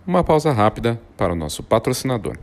Uma 0.05 0.23
pausa 0.23 0.51
rápida 0.51 0.99
para 1.15 1.31
o 1.31 1.35
nosso 1.35 1.63
patrocinador. 1.63 2.37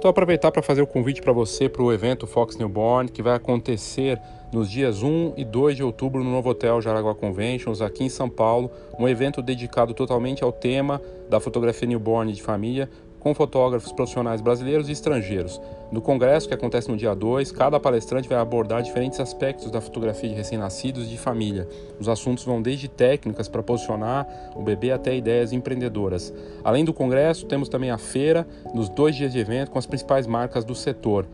Então 0.00 0.10
aproveitar 0.10 0.50
para 0.50 0.62
fazer 0.62 0.80
o 0.80 0.86
convite 0.86 1.20
para 1.20 1.30
você 1.30 1.68
para 1.68 1.82
o 1.82 1.92
evento 1.92 2.26
Fox 2.26 2.56
Newborn, 2.56 3.10
que 3.10 3.22
vai 3.22 3.34
acontecer 3.34 4.18
nos 4.50 4.70
dias 4.70 5.02
1 5.02 5.34
e 5.36 5.44
2 5.44 5.76
de 5.76 5.82
outubro 5.82 6.24
no 6.24 6.30
novo 6.30 6.48
hotel 6.48 6.80
Jaraguá 6.80 7.14
Conventions, 7.14 7.82
aqui 7.82 8.04
em 8.04 8.08
São 8.08 8.26
Paulo, 8.26 8.70
um 8.98 9.06
evento 9.06 9.42
dedicado 9.42 9.92
totalmente 9.92 10.42
ao 10.42 10.50
tema 10.50 11.02
da 11.28 11.38
fotografia 11.38 11.86
newborn 11.86 12.32
de 12.32 12.40
família, 12.40 12.88
com 13.20 13.34
fotógrafos 13.34 13.92
profissionais 13.92 14.40
brasileiros 14.40 14.88
e 14.88 14.92
estrangeiros. 14.92 15.60
No 15.92 16.00
congresso, 16.00 16.48
que 16.48 16.54
acontece 16.54 16.88
no 16.90 16.96
dia 16.96 17.14
2, 17.14 17.52
cada 17.52 17.78
palestrante 17.78 18.28
vai 18.28 18.38
abordar 18.38 18.82
diferentes 18.82 19.20
aspectos 19.20 19.70
da 19.70 19.80
fotografia 19.80 20.30
de 20.30 20.34
recém-nascidos 20.34 21.06
e 21.06 21.10
de 21.10 21.18
família. 21.18 21.68
Os 22.00 22.08
assuntos 22.08 22.44
vão 22.44 22.62
desde 22.62 22.88
técnicas 22.88 23.46
para 23.46 23.62
posicionar 23.62 24.26
o 24.56 24.62
bebê 24.62 24.90
até 24.90 25.14
ideias 25.14 25.52
empreendedoras. 25.52 26.32
Além 26.64 26.84
do 26.84 26.94
congresso, 26.94 27.46
temos 27.46 27.68
também 27.68 27.90
a 27.90 27.98
feira, 27.98 28.46
nos 28.74 28.88
dois 28.88 29.14
dias 29.14 29.32
de 29.32 29.38
evento, 29.38 29.70
com 29.70 29.78
as 29.78 29.86
principais 29.86 30.26
marcas 30.26 30.64
do 30.64 30.74
setor. 30.74 31.26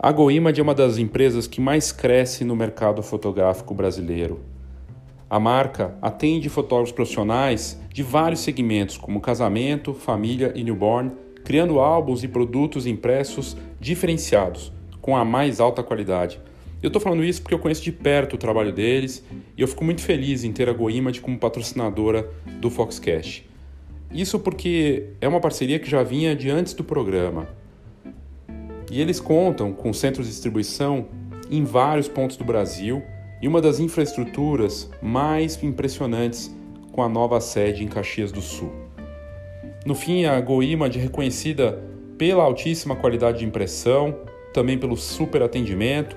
A 0.01 0.13
Goimad 0.13 0.59
é 0.59 0.63
uma 0.63 0.75
das 0.75 0.97
empresas 0.97 1.49
que 1.49 1.61
mais 1.61 1.91
cresce 1.91 2.45
no 2.45 2.55
mercado 2.55 3.03
fotográfico 3.03 3.75
brasileiro. 3.75 4.41
A 5.29 5.41
marca 5.41 5.99
atende 6.01 6.49
fotógrafos 6.49 6.93
profissionais 6.93 7.79
de 7.93 8.03
vários 8.03 8.41
segmentos, 8.41 8.97
como 8.97 9.21
casamento, 9.21 9.93
família 9.93 10.53
e 10.55 10.63
newborn, 10.63 11.11
criando 11.45 11.81
álbuns 11.81 12.23
e 12.23 12.29
produtos 12.29 12.87
impressos 12.87 13.57
diferenciados, 13.81 14.73
com 15.03 15.17
a 15.17 15.25
mais 15.25 15.61
alta 15.61 15.83
qualidade, 15.83 16.41
eu 16.81 16.89
estou 16.89 17.03
falando 17.03 17.25
isso 17.25 17.43
porque 17.43 17.55
eu 17.55 17.59
conheço 17.59 17.83
de 17.83 17.91
perto 17.91 18.35
o 18.35 18.39
trabalho 18.39 18.73
deles 18.73 19.25
e 19.57 19.61
eu 19.61 19.67
fico 19.67 19.85
muito 19.85 20.01
feliz 20.01 20.45
em 20.45 20.53
ter 20.53 20.69
a 20.69 20.73
GoImage 20.73 21.21
como 21.21 21.37
patrocinadora 21.37 22.31
do 22.61 22.71
Foxcast. 22.71 23.49
Isso 24.13 24.39
porque 24.39 25.09
é 25.21 25.27
uma 25.27 25.41
parceria 25.41 25.81
que 25.81 25.91
já 25.91 26.05
vinha 26.05 26.37
de 26.37 26.49
antes 26.49 26.75
do 26.75 26.85
programa. 26.85 27.49
E 28.91 29.01
eles 29.01 29.19
contam 29.19 29.73
com 29.73 29.93
centros 29.93 30.27
de 30.27 30.33
distribuição 30.33 31.09
em 31.51 31.65
vários 31.65 32.07
pontos 32.07 32.37
do 32.37 32.45
Brasil 32.45 33.03
e 33.43 33.49
uma 33.49 33.61
das 33.61 33.81
infraestruturas 33.81 34.89
mais 35.03 35.61
impressionantes 35.63 36.55
com 36.93 37.03
a 37.03 37.09
nova 37.09 37.41
sede 37.41 37.83
em 37.83 37.89
Caxias 37.89 38.31
do 38.31 38.41
Sul. 38.41 38.73
No 39.85 39.97
fim, 39.97 40.27
a 40.27 40.41
GoImage 40.41 40.99
é 40.99 41.03
reconhecida 41.03 41.83
pela 42.17 42.45
altíssima 42.45 42.95
qualidade 42.95 43.41
de 43.41 43.45
impressão, 43.45 44.17
também 44.55 44.79
pelo 44.79 44.97
super 44.97 45.43
atendimento 45.43 46.17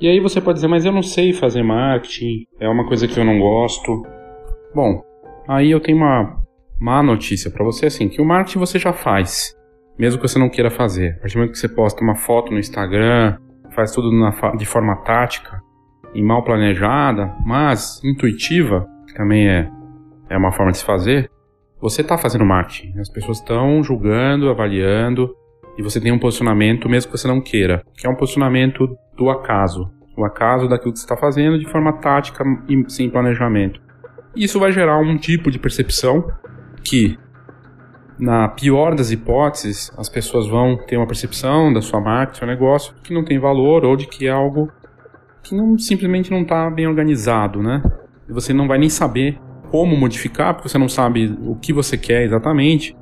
E 0.00 0.08
aí 0.08 0.20
você 0.20 0.40
pode 0.40 0.56
dizer, 0.56 0.68
mas 0.68 0.84
eu 0.84 0.92
não 0.92 1.02
sei 1.02 1.32
fazer 1.32 1.62
marketing, 1.62 2.46
é 2.60 2.68
uma 2.68 2.86
coisa 2.86 3.08
que 3.08 3.18
eu 3.18 3.24
não 3.24 3.38
gosto. 3.38 4.02
Bom, 4.74 5.02
aí 5.48 5.70
eu 5.70 5.80
tenho 5.80 5.96
uma 5.96 6.38
má 6.78 7.02
notícia 7.02 7.50
para 7.50 7.64
você, 7.64 7.86
assim, 7.86 8.08
que 8.08 8.20
o 8.20 8.24
marketing 8.24 8.58
você 8.58 8.78
já 8.78 8.92
faz, 8.92 9.56
mesmo 9.98 10.20
que 10.20 10.28
você 10.28 10.38
não 10.38 10.50
queira 10.50 10.70
fazer. 10.70 11.14
A 11.16 11.20
partir 11.20 11.34
do 11.34 11.38
momento 11.38 11.52
que 11.52 11.58
você 11.58 11.68
posta 11.68 12.02
uma 12.04 12.14
foto 12.14 12.52
no 12.52 12.58
Instagram, 12.58 13.38
faz 13.74 13.92
tudo 13.92 14.12
na, 14.12 14.30
de 14.56 14.66
forma 14.66 14.96
tática 14.96 15.62
e 16.14 16.22
mal 16.22 16.44
planejada, 16.44 17.34
mas 17.44 18.02
intuitiva, 18.04 18.86
que 19.06 19.14
também 19.14 19.48
é, 19.48 19.70
é 20.28 20.36
uma 20.36 20.52
forma 20.52 20.72
de 20.72 20.78
se 20.78 20.84
fazer, 20.84 21.30
você 21.80 22.02
está 22.02 22.18
fazendo 22.18 22.44
marketing. 22.44 22.98
As 22.98 23.08
pessoas 23.08 23.38
estão 23.38 23.82
julgando, 23.82 24.50
avaliando, 24.50 25.34
e 25.78 25.82
você 25.82 26.00
tem 26.00 26.12
um 26.12 26.18
posicionamento 26.18 26.88
mesmo 26.88 27.10
que 27.10 27.18
você 27.18 27.28
não 27.28 27.40
queira, 27.40 27.82
que 27.96 28.06
é 28.06 28.10
um 28.10 28.14
posicionamento 28.14 28.88
do 29.16 29.30
acaso. 29.30 29.90
O 30.16 30.24
acaso 30.24 30.68
daquilo 30.68 30.92
que 30.92 30.98
você 30.98 31.04
está 31.04 31.16
fazendo 31.16 31.58
de 31.58 31.68
forma 31.70 31.92
tática 31.92 32.42
e 32.68 32.84
sem 32.90 33.10
planejamento. 33.10 33.80
Isso 34.34 34.58
vai 34.58 34.72
gerar 34.72 34.98
um 34.98 35.16
tipo 35.16 35.50
de 35.50 35.58
percepção 35.58 36.26
que, 36.82 37.18
na 38.18 38.48
pior 38.48 38.94
das 38.94 39.10
hipóteses, 39.10 39.92
as 39.96 40.08
pessoas 40.08 40.46
vão 40.46 40.76
ter 40.86 40.96
uma 40.96 41.06
percepção 41.06 41.72
da 41.72 41.82
sua 41.82 42.00
marca, 42.00 42.32
do 42.32 42.38
seu 42.38 42.46
negócio, 42.46 42.94
que 43.02 43.12
não 43.12 43.24
tem 43.24 43.38
valor 43.38 43.84
ou 43.84 43.96
de 43.96 44.06
que 44.06 44.26
é 44.26 44.30
algo 44.30 44.70
que 45.42 45.54
não, 45.54 45.78
simplesmente 45.78 46.30
não 46.30 46.42
está 46.42 46.68
bem 46.70 46.86
organizado, 46.86 47.62
né? 47.62 47.82
E 48.28 48.32
você 48.32 48.52
não 48.52 48.66
vai 48.66 48.78
nem 48.78 48.88
saber 48.88 49.38
como 49.70 49.96
modificar, 49.96 50.54
porque 50.54 50.68
você 50.68 50.78
não 50.78 50.88
sabe 50.88 51.36
o 51.42 51.54
que 51.56 51.72
você 51.72 51.96
quer 51.96 52.22
exatamente, 52.22 52.96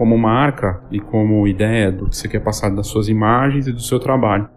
como 0.00 0.16
marca 0.16 0.80
e 0.90 0.98
como 0.98 1.46
ideia 1.46 1.92
do 1.92 2.08
que 2.08 2.16
você 2.16 2.26
quer 2.26 2.40
passar 2.40 2.70
das 2.70 2.86
suas 2.86 3.06
imagens 3.06 3.66
e 3.66 3.72
do 3.72 3.82
seu 3.82 4.00
trabalho. 4.00 4.48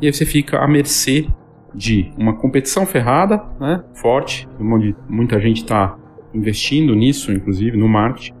E 0.00 0.06
aí 0.06 0.12
você 0.12 0.24
fica 0.24 0.60
à 0.60 0.68
mercê 0.68 1.26
de 1.74 2.12
uma 2.16 2.36
competição 2.36 2.86
ferrada, 2.86 3.42
né, 3.58 3.82
forte, 3.94 4.48
onde 4.60 4.94
muita 5.08 5.40
gente 5.40 5.62
está 5.62 5.96
investindo 6.32 6.94
nisso, 6.94 7.32
inclusive 7.32 7.76
no 7.76 7.88
marketing, 7.88 8.32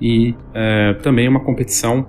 e 0.00 0.34
é, 0.54 0.94
também 0.94 1.28
uma 1.28 1.40
competição 1.40 2.06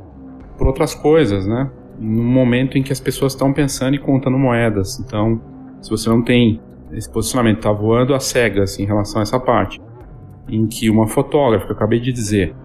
por 0.57 0.67
outras 0.67 0.95
coisas, 0.95 1.45
né? 1.45 1.69
No 1.99 2.23
momento 2.23 2.77
em 2.77 2.83
que 2.83 2.93
as 2.93 3.01
pessoas 3.01 3.33
estão 3.33 3.51
pensando 3.51 3.95
e 3.95 3.99
contando 3.99 4.37
moedas. 4.39 4.97
Então, 4.97 5.41
se 5.81 5.89
você 5.89 6.07
não 6.07 6.21
tem 6.21 6.61
esse 6.93 7.11
posicionamento, 7.11 7.57
está 7.57 7.71
voando 7.73 8.13
às 8.13 8.23
cegas 8.23 8.79
em 8.79 8.85
relação 8.85 9.19
a 9.19 9.23
essa 9.23 9.41
parte, 9.41 9.81
em 10.47 10.67
que 10.67 10.89
uma 10.89 11.05
fotógrafa, 11.05 11.67
eu 11.67 11.75
acabei 11.75 11.99
de 11.99 12.13
dizer, 12.13 12.55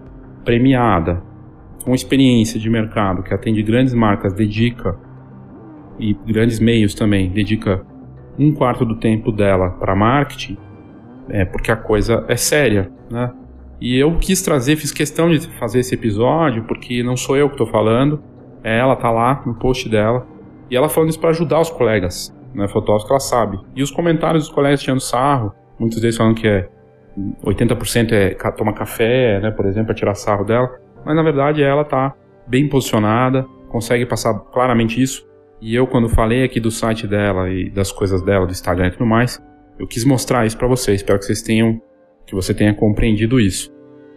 premiada, 0.49 1.21
com 1.85 1.93
experiência 1.93 2.59
de 2.59 2.67
mercado, 2.71 3.21
que 3.21 3.31
atende 3.31 3.61
grandes 3.61 3.93
marcas, 3.93 4.33
dedica, 4.33 4.97
e 5.99 6.17
grandes 6.25 6.59
meios 6.59 6.95
também, 6.95 7.29
dedica 7.29 7.85
um 8.37 8.51
quarto 8.51 8.83
do 8.83 8.95
tempo 8.95 9.31
dela 9.31 9.69
para 9.69 9.95
marketing, 9.95 10.57
é 11.29 11.45
porque 11.45 11.71
a 11.71 11.75
coisa 11.75 12.25
é 12.27 12.35
séria, 12.35 12.91
né? 13.11 13.31
E 13.79 13.95
eu 13.95 14.17
quis 14.17 14.41
trazer, 14.41 14.75
fiz 14.75 14.91
questão 14.91 15.29
de 15.29 15.39
fazer 15.59 15.81
esse 15.81 15.93
episódio, 15.93 16.63
porque 16.63 17.03
não 17.03 17.15
sou 17.15 17.37
eu 17.37 17.47
que 17.47 17.53
estou 17.53 17.67
falando, 17.67 18.19
é 18.63 18.79
ela 18.79 18.95
tá 18.95 19.11
lá 19.11 19.43
no 19.45 19.53
post 19.53 19.87
dela, 19.87 20.25
e 20.67 20.75
ela 20.75 20.89
falando 20.89 21.11
isso 21.11 21.19
para 21.19 21.29
ajudar 21.29 21.61
os 21.61 21.69
colegas, 21.69 22.35
né, 22.55 22.67
fotógrafos 22.67 23.05
que 23.05 23.13
ela 23.13 23.19
sabe. 23.19 23.59
E 23.75 23.83
os 23.83 23.91
comentários 23.91 24.45
dos 24.45 24.51
colegas 24.51 24.81
tirando 24.81 24.99
sarro, 24.99 25.53
muitos 25.79 26.01
deles 26.01 26.17
falando 26.17 26.35
que 26.35 26.47
é 26.47 26.67
80% 27.43 28.11
é 28.11 28.33
tomar 28.51 28.73
café, 28.73 29.39
né, 29.39 29.51
por 29.51 29.65
exemplo, 29.65 29.87
para 29.87 29.95
tirar 29.95 30.15
sarro 30.15 30.43
dela, 30.43 30.69
mas 31.05 31.15
na 31.15 31.23
verdade 31.23 31.61
ela 31.63 31.83
tá 31.83 32.15
bem 32.47 32.67
posicionada, 32.67 33.43
consegue 33.69 34.05
passar 34.05 34.33
claramente 34.51 35.01
isso. 35.01 35.27
E 35.61 35.75
eu 35.75 35.85
quando 35.85 36.07
falei 36.07 36.43
aqui 36.43 36.59
do 36.59 36.71
site 36.71 37.05
dela 37.05 37.49
e 37.49 37.69
das 37.69 37.91
coisas 37.91 38.21
dela, 38.21 38.45
do 38.45 38.51
Instagram 38.51 38.87
e 38.87 38.91
tudo 38.91 39.05
mais, 39.05 39.41
eu 39.77 39.87
quis 39.87 40.03
mostrar 40.05 40.45
isso 40.45 40.57
para 40.57 40.67
vocês, 40.67 41.01
espero 41.01 41.19
que 41.19 41.25
vocês 41.25 41.41
tenham, 41.41 41.81
que 42.25 42.35
você 42.35 42.53
tenha 42.53 42.73
compreendido 42.73 43.39
isso. 43.39 43.71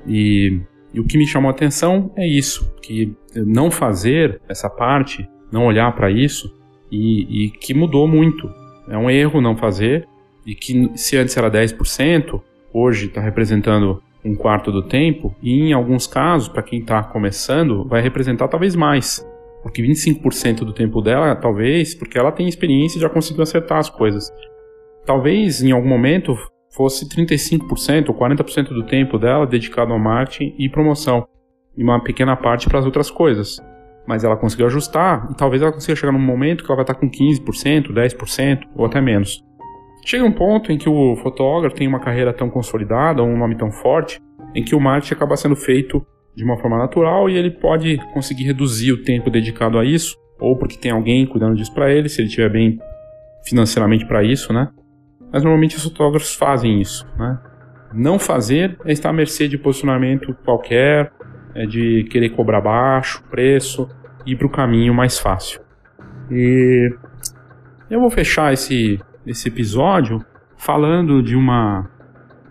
E, 0.07 0.61
e 0.93 1.01
o 1.01 1.05
que 1.05 1.17
me 1.17 1.27
chamou 1.27 1.49
a 1.49 1.53
atenção 1.53 2.13
é 2.17 2.27
isso, 2.27 2.75
que 2.83 3.17
não 3.35 3.71
fazer 3.71 4.41
essa 4.49 4.69
parte, 4.69 5.29
não 5.51 5.67
olhar 5.67 5.95
para 5.95 6.11
isso, 6.11 6.53
e, 6.91 7.47
e 7.47 7.51
que 7.51 7.73
mudou 7.75 8.07
muito. 8.07 8.49
É 8.89 8.99
um 8.99 9.09
erro 9.09 9.41
não 9.41 9.57
fazer, 9.57 10.07
e 10.45 10.55
que 10.55 10.91
se 10.97 11.17
antes 11.17 11.37
era 11.37 11.51
10%, 11.51 12.41
hoje 12.73 13.07
está 13.07 13.21
representando 13.21 14.03
um 14.25 14.35
quarto 14.35 14.71
do 14.71 14.83
tempo, 14.83 15.35
e 15.43 15.69
em 15.69 15.73
alguns 15.73 16.07
casos, 16.07 16.49
para 16.49 16.63
quem 16.63 16.81
está 16.81 17.03
começando, 17.03 17.85
vai 17.89 18.01
representar 18.01 18.49
talvez 18.49 18.77
mais. 18.77 19.27
Porque 19.63 19.83
25% 19.83 20.59
do 20.59 20.73
tempo 20.73 21.01
dela, 21.01 21.35
talvez, 21.35 21.95
porque 21.95 22.19
ela 22.19 22.33
tem 22.33 22.49
experiência 22.49 22.99
e 22.99 23.01
já 23.01 23.09
conseguiu 23.09 23.43
acertar 23.43 23.79
as 23.79 23.91
coisas 23.91 24.31
talvez 25.05 25.63
em 25.63 25.73
algum 25.73 25.89
momento 25.89 26.37
fosse 26.71 27.09
35% 27.09 28.09
ou 28.09 28.15
40% 28.15 28.69
do 28.69 28.85
tempo 28.85 29.19
dela 29.19 29.47
dedicado 29.47 29.93
ao 29.93 29.99
marketing 29.99 30.55
e 30.59 30.69
promoção, 30.69 31.27
e 31.77 31.83
uma 31.83 32.03
pequena 32.03 32.37
parte 32.37 32.69
para 32.69 32.79
as 32.79 32.87
outras 32.87 33.11
coisas. 33.11 33.57
Mas 34.07 34.25
ela 34.25 34.37
conseguiu 34.37 34.67
ajustar 34.67 35.29
e 35.31 35.37
talvez 35.37 35.63
ela 35.63 35.73
consiga 35.73 35.95
chegar 35.95 36.13
num 36.13 36.19
momento 36.19 36.65
que 36.65 36.71
ela 36.71 36.77
vai 36.77 36.83
estar 36.83 36.95
com 36.95 37.09
15%, 37.09 37.93
10% 37.93 38.63
ou 38.75 38.85
até 38.87 39.01
menos. 39.01 39.45
Chega 40.05 40.25
um 40.25 40.33
ponto 40.33 40.73
em 40.73 40.79
que 40.79 40.89
o 40.89 41.17
fotógrafo 41.17 41.77
tem 41.77 41.87
uma 41.87 42.01
carreira 42.01 42.33
tão 42.33 42.51
consolidada, 42.51 43.23
um 43.23 43.37
nome 43.37 43.57
tão 43.57 43.71
forte, 43.71 44.21
em 44.55 44.65
que 44.65 44.75
o 44.75 44.81
marketing 44.81 45.15
acaba 45.15 45.37
sendo 45.37 45.57
feito 45.57 46.05
de 46.35 46.45
uma 46.45 46.59
forma 46.59 46.79
natural 46.79 47.29
e 47.29 47.37
ele 47.37 47.51
pode 47.51 47.99
conseguir 48.13 48.45
reduzir 48.45 48.93
o 48.93 49.03
tempo 49.03 49.31
dedicado 49.31 49.79
a 49.79 49.85
isso, 49.85 50.17
ou 50.41 50.57
porque 50.57 50.77
tem 50.77 50.91
alguém 50.91 51.27
cuidando 51.27 51.55
disso 51.55 51.73
para 51.73 51.93
ele, 51.93 52.09
se 52.09 52.21
ele 52.21 52.29
estiver 52.29 52.51
bem 52.51 52.79
financeiramente 53.45 54.07
para 54.07 54.23
isso, 54.23 54.53
né? 54.53 54.69
mas 55.33 55.43
normalmente 55.43 55.77
os 55.77 55.85
fotógrafos 55.85 56.35
fazem 56.35 56.81
isso. 56.81 57.07
Né? 57.19 57.39
Não 57.95 58.19
fazer 58.19 58.77
é 58.85 58.93
estar 58.93 59.11
à 59.11 59.13
mercê 59.13 59.49
de 59.49 59.57
posicionamento 59.57 60.35
qualquer, 60.45 61.13
é 61.55 61.65
de 61.67 62.05
querer 62.11 62.31
cobrar 62.31 62.61
baixo 62.61 63.23
preço 63.31 63.89
ir 64.27 64.37
para 64.37 64.47
o 64.47 64.51
caminho 64.51 64.95
mais 64.95 65.19
fácil. 65.19 65.61
E 66.31 66.95
eu 67.91 68.01
vou 68.01 68.11
fechar 68.11 68.53
esse, 68.53 69.01
esse 69.27 69.49
episódio 69.49 70.25
falando 70.57 71.23
de 71.23 71.37
uma, 71.37 71.91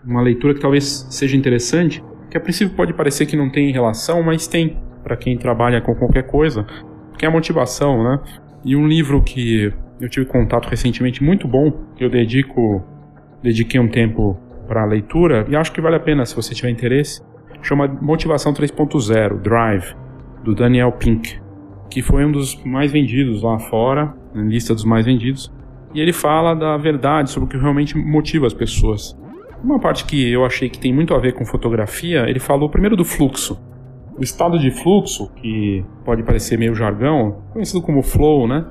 uma 0.04 0.20
leitura 0.20 0.54
que 0.54 0.60
talvez 0.60 1.06
seja 1.10 1.36
interessante, 1.36 2.02
que 2.30 2.36
a 2.36 2.40
princípio 2.40 2.74
pode 2.74 2.92
parecer 2.94 3.26
que 3.26 3.36
não 3.36 3.50
tem 3.50 3.72
relação, 3.72 4.22
mas 4.22 4.46
tem 4.46 4.78
para 5.02 5.16
quem 5.16 5.36
trabalha 5.36 5.80
com 5.80 5.94
qualquer 5.94 6.24
coisa, 6.24 6.66
que 7.18 7.24
é 7.24 7.28
a 7.28 7.30
motivação, 7.30 8.02
né? 8.02 8.20
E 8.64 8.76
um 8.76 8.86
livro 8.86 9.22
que 9.22 9.72
eu 10.00 10.08
tive 10.08 10.26
contato 10.26 10.68
recentemente 10.68 11.22
muito 11.22 11.46
bom, 11.46 11.72
que 11.96 12.04
eu 12.04 12.10
dedico, 12.10 12.82
dediquei 13.42 13.80
um 13.80 13.88
tempo 13.88 14.38
para 14.66 14.84
leitura 14.84 15.44
e 15.48 15.56
acho 15.56 15.72
que 15.72 15.80
vale 15.80 15.96
a 15.96 16.00
pena 16.00 16.24
se 16.24 16.34
você 16.34 16.54
tiver 16.54 16.70
interesse. 16.70 17.22
Chama 17.60 17.86
Motivação 17.86 18.52
3.0, 18.52 19.40
Drive, 19.40 19.94
do 20.42 20.54
Daniel 20.54 20.92
Pink, 20.92 21.40
que 21.88 22.02
foi 22.02 22.24
um 22.24 22.32
dos 22.32 22.60
mais 22.64 22.90
vendidos 22.90 23.42
lá 23.42 23.58
fora 23.58 24.14
na 24.34 24.42
lista 24.42 24.74
dos 24.74 24.84
mais 24.84 25.06
vendidos. 25.06 25.52
E 25.94 26.00
ele 26.00 26.12
fala 26.12 26.54
da 26.54 26.76
verdade 26.76 27.30
sobre 27.30 27.46
o 27.46 27.50
que 27.50 27.58
realmente 27.58 27.96
motiva 27.96 28.46
as 28.46 28.54
pessoas. 28.54 29.16
Uma 29.62 29.78
parte 29.78 30.04
que 30.04 30.30
eu 30.30 30.44
achei 30.44 30.68
que 30.68 30.78
tem 30.78 30.92
muito 30.92 31.14
a 31.14 31.18
ver 31.18 31.34
com 31.34 31.44
fotografia, 31.44 32.28
ele 32.28 32.40
falou 32.40 32.68
primeiro 32.68 32.96
do 32.96 33.04
fluxo. 33.04 33.60
O 34.18 34.22
estado 34.22 34.58
de 34.58 34.70
fluxo, 34.70 35.32
que 35.36 35.84
pode 36.04 36.22
parecer 36.22 36.58
meio 36.58 36.74
jargão, 36.74 37.42
conhecido 37.52 37.80
como 37.80 38.02
flow, 38.02 38.48
né? 38.48 38.66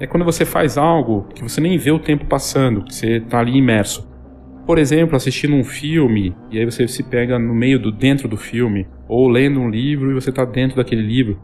É 0.00 0.06
quando 0.06 0.24
você 0.24 0.44
faz 0.44 0.76
algo 0.76 1.28
que 1.34 1.42
você 1.42 1.60
nem 1.60 1.78
vê 1.78 1.92
o 1.92 1.98
tempo 1.98 2.26
passando, 2.26 2.82
que 2.82 2.94
você 2.94 3.18
está 3.18 3.38
ali 3.38 3.56
imerso. 3.56 4.10
Por 4.66 4.78
exemplo, 4.78 5.16
assistindo 5.16 5.54
um 5.54 5.64
filme 5.64 6.34
e 6.50 6.58
aí 6.58 6.64
você 6.64 6.88
se 6.88 7.02
pega 7.02 7.38
no 7.38 7.54
meio 7.54 7.78
do 7.78 7.92
dentro 7.92 8.28
do 8.28 8.36
filme, 8.36 8.86
ou 9.08 9.28
lendo 9.28 9.60
um 9.60 9.68
livro 9.68 10.10
e 10.10 10.14
você 10.14 10.30
está 10.30 10.44
dentro 10.44 10.76
daquele 10.76 11.02
livro, 11.02 11.38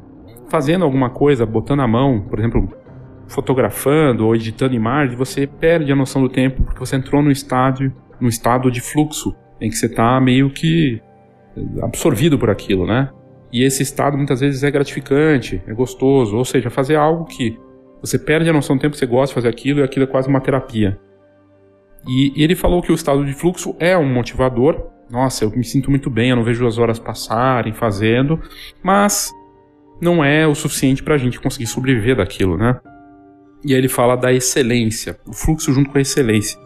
fazendo 0.49 0.85
alguma 0.85 1.11
coisa, 1.11 1.47
botando 1.47 1.81
a 1.81 1.89
mão, 1.89 2.23
por 2.29 2.39
exemplo, 2.39 2.69
fotografando 3.29 4.27
ou 4.27 4.35
editando 4.35 4.75
imagens, 4.75 5.17
você 5.17 5.47
perde 5.47 5.93
a 5.93 5.97
noção 5.97 6.23
do 6.23 6.29
tempo 6.29 6.63
porque 6.63 6.81
você 6.81 6.97
entrou 6.97 7.23
no 7.23 7.31
estádio 7.31 7.93
num 8.21 8.29
estado 8.29 8.71
de 8.71 8.81
fluxo, 8.81 9.35
em 9.61 9.69
que 9.71 9.77
você 9.77 9.87
está 9.87 10.21
meio 10.21 10.51
que 10.51 11.01
absorvido 11.83 12.39
por 12.39 12.51
aquilo, 12.51 12.87
né? 12.87 13.11
E 13.53 13.63
esse 13.63 13.83
estado 13.83 14.17
muitas 14.17 14.41
vezes 14.41 14.63
é 14.63 14.71
gratificante, 14.71 15.63
é 15.67 15.73
gostoso, 15.73 16.37
ou 16.37 16.45
seja, 16.45 16.69
fazer 16.71 16.97
algo 16.97 17.25
que 17.25 17.59
você 18.01 18.19
perde 18.19 18.49
a 18.49 18.53
noção 18.53 18.77
do 18.77 18.81
tempo 18.81 18.97
você 18.97 19.07
gosta 19.07 19.29
de 19.29 19.35
fazer 19.35 19.49
aquilo 19.49 19.81
e 19.81 19.83
aquilo 19.83 20.05
é 20.05 20.09
quase 20.09 20.29
uma 20.29 20.41
terapia. 20.41 20.99
E 22.07 22.33
ele 22.37 22.55
falou 22.55 22.81
que 22.81 22.93
o 22.93 22.95
estado 22.95 23.25
de 23.25 23.33
fluxo 23.33 23.75
é 23.79 23.97
um 23.97 24.07
motivador. 24.07 24.91
Nossa, 25.11 25.45
eu 25.45 25.51
me 25.51 25.65
sinto 25.65 25.91
muito 25.91 26.09
bem, 26.09 26.31
eu 26.31 26.37
não 26.37 26.45
vejo 26.45 26.67
as 26.67 26.79
horas 26.79 26.99
passarem 26.99 27.73
fazendo, 27.73 28.41
mas 28.83 29.33
não 30.01 30.23
é 30.23 30.47
o 30.47 30.55
suficiente 30.55 31.03
para 31.03 31.15
a 31.15 31.19
gente 31.19 31.41
conseguir 31.41 31.67
sobreviver 31.67 32.17
daquilo, 32.17 32.57
né? 32.57 32.79
E 33.65 33.73
aí 33.73 33.79
ele 33.79 33.89
fala 33.89 34.17
da 34.17 34.33
excelência, 34.33 35.19
o 35.27 35.33
fluxo 35.33 35.73
junto 35.73 35.91
com 35.91 35.99
a 35.99 36.01
excelência. 36.01 36.59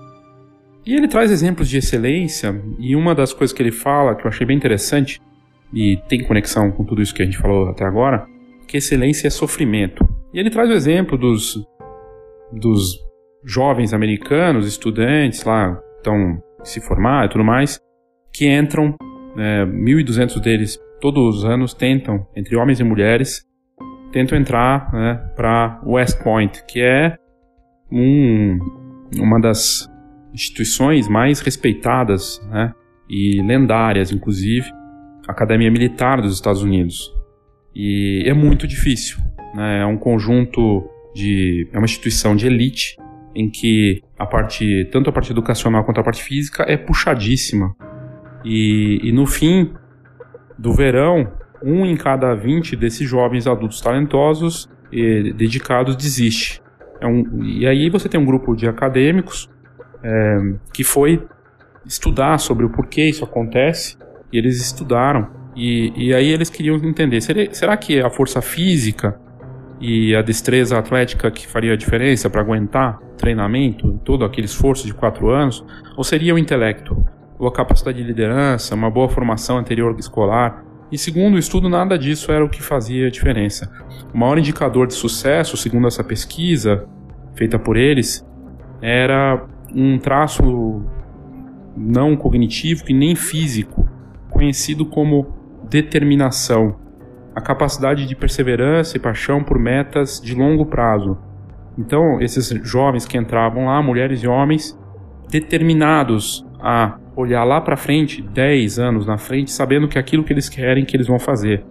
E 0.84 0.94
ele 0.94 1.08
traz 1.08 1.30
exemplos 1.30 1.68
de 1.68 1.78
excelência, 1.78 2.60
e 2.78 2.96
uma 2.96 3.14
das 3.14 3.32
coisas 3.32 3.54
que 3.54 3.62
ele 3.62 3.72
fala, 3.72 4.14
que 4.14 4.24
eu 4.24 4.28
achei 4.28 4.46
bem 4.46 4.56
interessante, 4.56 5.20
e 5.72 5.96
tem 6.08 6.22
conexão 6.24 6.70
com 6.70 6.84
tudo 6.84 7.00
isso 7.00 7.14
que 7.14 7.22
a 7.22 7.24
gente 7.24 7.38
falou 7.38 7.68
até 7.68 7.84
agora, 7.84 8.26
que 8.66 8.76
excelência 8.76 9.26
é 9.26 9.30
sofrimento. 9.30 10.06
E 10.34 10.38
ele 10.38 10.50
traz 10.50 10.68
o 10.68 10.72
exemplo 10.72 11.16
dos, 11.16 11.56
dos 12.52 12.98
jovens 13.44 13.92
americanos, 13.92 14.66
estudantes 14.66 15.44
lá, 15.44 15.80
estão 15.96 16.42
se 16.64 16.80
formar 16.80 17.26
e 17.26 17.28
tudo 17.28 17.44
mais, 17.44 17.78
que 18.32 18.48
entram, 18.48 18.94
é, 19.36 19.64
1.200 19.64 20.40
deles 20.40 20.78
todos 21.00 21.38
os 21.38 21.44
anos 21.44 21.74
tentam, 21.74 22.26
entre 22.36 22.56
homens 22.56 22.78
e 22.78 22.84
mulheres, 22.84 23.44
tentam 24.12 24.38
entrar 24.38 24.92
né, 24.92 25.14
para 25.34 25.80
West 25.84 26.22
Point, 26.22 26.62
que 26.68 26.80
é 26.80 27.16
um, 27.90 28.58
uma 29.18 29.40
das 29.40 29.90
instituições 30.32 31.08
mais 31.08 31.40
respeitadas 31.40 32.40
né, 32.50 32.72
e 33.08 33.42
lendárias, 33.42 34.12
inclusive, 34.12 34.70
Academia 35.26 35.70
Militar 35.70 36.20
dos 36.20 36.34
Estados 36.34 36.62
Unidos. 36.62 37.12
E 37.74 38.22
é 38.26 38.34
muito 38.34 38.66
difícil. 38.66 39.18
Né, 39.54 39.80
é 39.80 39.86
um 39.86 39.96
conjunto 39.96 40.88
de. 41.14 41.68
é 41.72 41.78
uma 41.78 41.84
instituição 41.84 42.36
de 42.36 42.46
elite 42.46 42.96
em 43.34 43.50
que 43.50 44.02
a 44.18 44.26
parte, 44.26 44.88
tanto 44.92 45.08
a 45.08 45.12
parte 45.12 45.32
educacional 45.32 45.84
quanto 45.84 46.00
a 46.00 46.04
parte 46.04 46.22
física 46.22 46.64
é 46.68 46.76
puxadíssima. 46.76 47.74
E, 48.44 49.00
e 49.02 49.12
no 49.12 49.26
fim 49.26 49.72
do 50.58 50.74
verão, 50.74 51.32
um 51.64 51.86
em 51.86 51.96
cada 51.96 52.34
20 52.34 52.76
desses 52.76 53.08
jovens 53.08 53.46
adultos 53.46 53.80
talentosos 53.80 54.68
e 54.90 55.32
dedicados 55.32 55.96
desiste. 55.96 56.62
É 57.00 57.06
um, 57.06 57.42
e 57.42 57.66
aí 57.66 57.90
você 57.90 58.08
tem 58.08 58.20
um 58.20 58.24
grupo 58.24 58.54
de 58.54 58.68
acadêmicos 58.68 59.50
é, 60.02 60.54
que 60.72 60.84
foi 60.84 61.24
estudar 61.84 62.38
sobre 62.38 62.64
o 62.64 62.70
porquê 62.70 63.08
isso 63.08 63.24
acontece, 63.24 63.96
e 64.32 64.38
eles 64.38 64.60
estudaram. 64.60 65.28
E, 65.54 65.92
e 65.96 66.14
aí 66.14 66.28
eles 66.28 66.48
queriam 66.48 66.76
entender: 66.76 67.20
será, 67.20 67.52
será 67.52 67.76
que 67.76 68.00
a 68.00 68.10
força 68.10 68.40
física 68.40 69.18
e 69.80 70.14
a 70.14 70.22
destreza 70.22 70.78
atlética 70.78 71.30
que 71.30 71.46
faria 71.46 71.72
a 71.72 71.76
diferença 71.76 72.30
para 72.30 72.40
aguentar 72.40 72.98
treinamento, 73.18 74.00
todo 74.04 74.24
aquele 74.24 74.46
esforço 74.46 74.86
de 74.86 74.94
quatro 74.94 75.30
anos? 75.30 75.64
Ou 75.96 76.04
seria 76.04 76.34
o 76.34 76.38
intelecto? 76.38 77.04
Ou 77.38 77.48
a 77.48 77.52
capacidade 77.52 77.98
de 77.98 78.04
liderança, 78.04 78.74
uma 78.74 78.90
boa 78.90 79.08
formação 79.08 79.58
anterior 79.58 79.94
escolar? 79.98 80.64
E 80.92 80.98
segundo 80.98 81.36
o 81.36 81.38
estudo, 81.38 81.70
nada 81.70 81.98
disso 81.98 82.30
era 82.30 82.44
o 82.44 82.50
que 82.50 82.62
fazia 82.62 83.10
diferença. 83.10 83.72
O 84.12 84.18
maior 84.18 84.36
indicador 84.36 84.86
de 84.86 84.92
sucesso, 84.92 85.56
segundo 85.56 85.88
essa 85.88 86.04
pesquisa 86.04 86.86
feita 87.34 87.58
por 87.58 87.78
eles, 87.78 88.22
era 88.82 89.42
um 89.74 89.98
traço 89.98 90.84
não 91.74 92.14
cognitivo 92.14 92.84
e 92.88 92.92
nem 92.92 93.16
físico, 93.16 93.88
conhecido 94.28 94.84
como 94.84 95.34
determinação, 95.66 96.76
a 97.34 97.40
capacidade 97.40 98.04
de 98.04 98.14
perseverança 98.14 98.94
e 98.98 99.00
paixão 99.00 99.42
por 99.42 99.58
metas 99.58 100.20
de 100.20 100.34
longo 100.34 100.66
prazo. 100.66 101.16
Então, 101.78 102.20
esses 102.20 102.48
jovens 102.68 103.06
que 103.06 103.16
entravam 103.16 103.64
lá, 103.64 103.82
mulheres 103.82 104.22
e 104.22 104.28
homens, 104.28 104.78
determinados 105.30 106.44
a 106.60 106.98
olhar 107.14 107.44
lá 107.44 107.60
para 107.60 107.76
frente, 107.76 108.22
10 108.22 108.78
anos 108.78 109.06
na 109.06 109.18
frente, 109.18 109.50
sabendo 109.50 109.88
que 109.88 109.98
é 109.98 110.00
aquilo 110.00 110.24
que 110.24 110.32
eles 110.32 110.48
querem 110.48 110.84
que 110.84 110.96
eles 110.96 111.06
vão 111.06 111.18
fazer. 111.18 111.64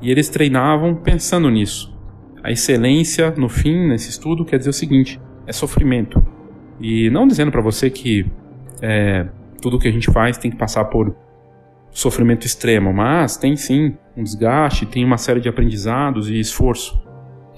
E 0.00 0.10
eles 0.10 0.28
treinavam 0.28 0.94
pensando 0.94 1.50
nisso. 1.50 1.96
A 2.42 2.52
excelência, 2.52 3.32
no 3.36 3.48
fim, 3.48 3.88
nesse 3.88 4.10
estudo, 4.10 4.44
quer 4.44 4.58
dizer 4.58 4.70
o 4.70 4.72
seguinte: 4.72 5.20
é 5.46 5.52
sofrimento. 5.52 6.22
E 6.80 7.10
não 7.10 7.26
dizendo 7.26 7.50
para 7.50 7.60
você 7.60 7.90
que 7.90 8.24
é, 8.80 9.26
tudo 9.60 9.78
que 9.78 9.88
a 9.88 9.90
gente 9.90 10.10
faz 10.10 10.38
tem 10.38 10.50
que 10.50 10.56
passar 10.56 10.84
por 10.84 11.14
sofrimento 11.90 12.46
extremo, 12.46 12.92
mas 12.92 13.36
tem 13.36 13.56
sim 13.56 13.96
um 14.16 14.22
desgaste, 14.22 14.86
tem 14.86 15.04
uma 15.04 15.18
série 15.18 15.40
de 15.40 15.48
aprendizados 15.48 16.30
e 16.30 16.38
esforço. 16.38 17.00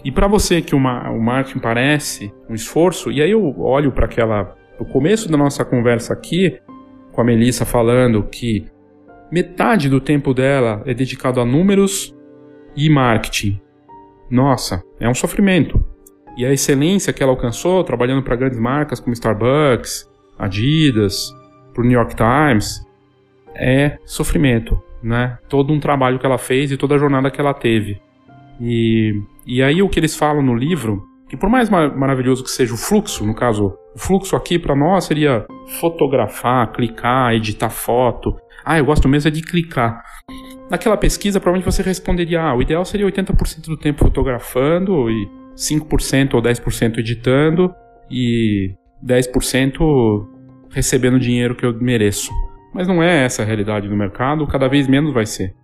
E 0.02 0.11
para 0.11 0.26
você 0.26 0.62
que 0.62 0.74
uma, 0.74 1.11
o 1.11 1.20
marketing 1.20 1.59
parece 1.59 2.33
um 2.48 2.54
esforço, 2.54 3.12
e 3.12 3.20
aí 3.20 3.30
eu 3.30 3.61
olho 3.61 3.92
para 3.92 4.06
aquela 4.06 4.56
o 4.78 4.85
começo 4.85 5.30
da 5.30 5.37
nossa 5.37 5.62
conversa 5.62 6.14
aqui 6.14 6.59
com 7.12 7.20
a 7.20 7.25
Melissa 7.25 7.64
falando 7.64 8.23
que 8.25 8.66
metade 9.31 9.88
do 9.88 10.01
tempo 10.01 10.35
dela 10.35 10.83
é 10.87 10.94
dedicado 10.94 11.40
a 11.40 11.44
números 11.44 12.14
e 12.77 12.88
marketing. 12.88 13.61
Nossa, 14.31 14.83
é 14.99 15.09
um 15.09 15.14
sofrimento. 15.14 15.85
E 16.37 16.46
a 16.46 16.53
excelência 16.53 17.12
que 17.12 17.23
ela 17.23 17.33
alcançou 17.33 17.83
trabalhando 17.85 18.23
para 18.23 18.37
grandes 18.37 18.59
marcas 18.59 19.01
como 19.01 19.12
Starbucks, 19.12 20.09
Adidas, 20.38 21.35
para 21.73 21.83
o 21.83 21.85
New 21.85 21.99
York 21.99 22.14
Times, 22.14 22.87
é 23.55 23.99
sofrimento, 24.05 24.81
né? 25.03 25.38
Todo 25.49 25.73
um 25.73 25.81
trabalho 25.81 26.18
que 26.18 26.27
ela 26.27 26.38
fez 26.38 26.70
e 26.70 26.77
toda 26.77 26.94
a 26.94 26.99
jornada 26.99 27.31
que 27.31 27.40
ela 27.40 27.53
teve. 27.53 28.01
E, 28.61 29.20
e 29.44 29.62
aí 29.62 29.83
o 29.83 29.88
que 29.88 29.99
eles 29.99 30.16
falam 30.16 30.42
no 30.42 30.55
livro, 30.55 31.07
que 31.31 31.37
por 31.37 31.49
mais 31.49 31.71
mar 31.71 31.97
maravilhoso 31.97 32.43
que 32.43 32.51
seja 32.51 32.75
o 32.75 32.77
fluxo, 32.77 33.25
no 33.25 33.37
caso, 33.37 33.73
o 33.95 33.99
fluxo 33.99 34.35
aqui 34.35 34.59
para 34.59 34.75
nós 34.75 35.05
seria 35.05 35.47
fotografar, 35.79 36.73
clicar, 36.73 37.33
editar 37.33 37.71
foto. 37.71 38.37
Ah, 38.64 38.79
eu 38.79 38.85
gosto 38.85 39.09
mesmo 39.09 39.29
é 39.29 39.31
de 39.31 39.40
clicar. 39.40 40.03
Naquela 40.69 40.97
pesquisa, 40.97 41.38
provavelmente 41.38 41.73
você 41.73 41.85
responderia: 41.85 42.43
ah, 42.43 42.57
o 42.57 42.61
ideal 42.61 42.85
seria 42.85 43.07
80% 43.07 43.66
do 43.66 43.77
tempo 43.77 44.01
fotografando 44.01 45.09
e 45.09 45.29
5% 45.55 46.35
ou 46.35 46.43
10% 46.43 46.99
editando 46.99 47.73
e 48.11 48.75
10% 49.07 50.27
recebendo 50.69 51.14
o 51.14 51.21
dinheiro 51.21 51.55
que 51.55 51.64
eu 51.64 51.73
mereço. 51.81 52.33
Mas 52.75 52.88
não 52.88 53.00
é 53.00 53.25
essa 53.25 53.42
a 53.42 53.44
realidade 53.44 53.88
do 53.88 53.96
mercado, 53.96 54.44
cada 54.48 54.67
vez 54.67 54.88
menos 54.88 55.15
vai 55.15 55.27
ser. 55.27 55.54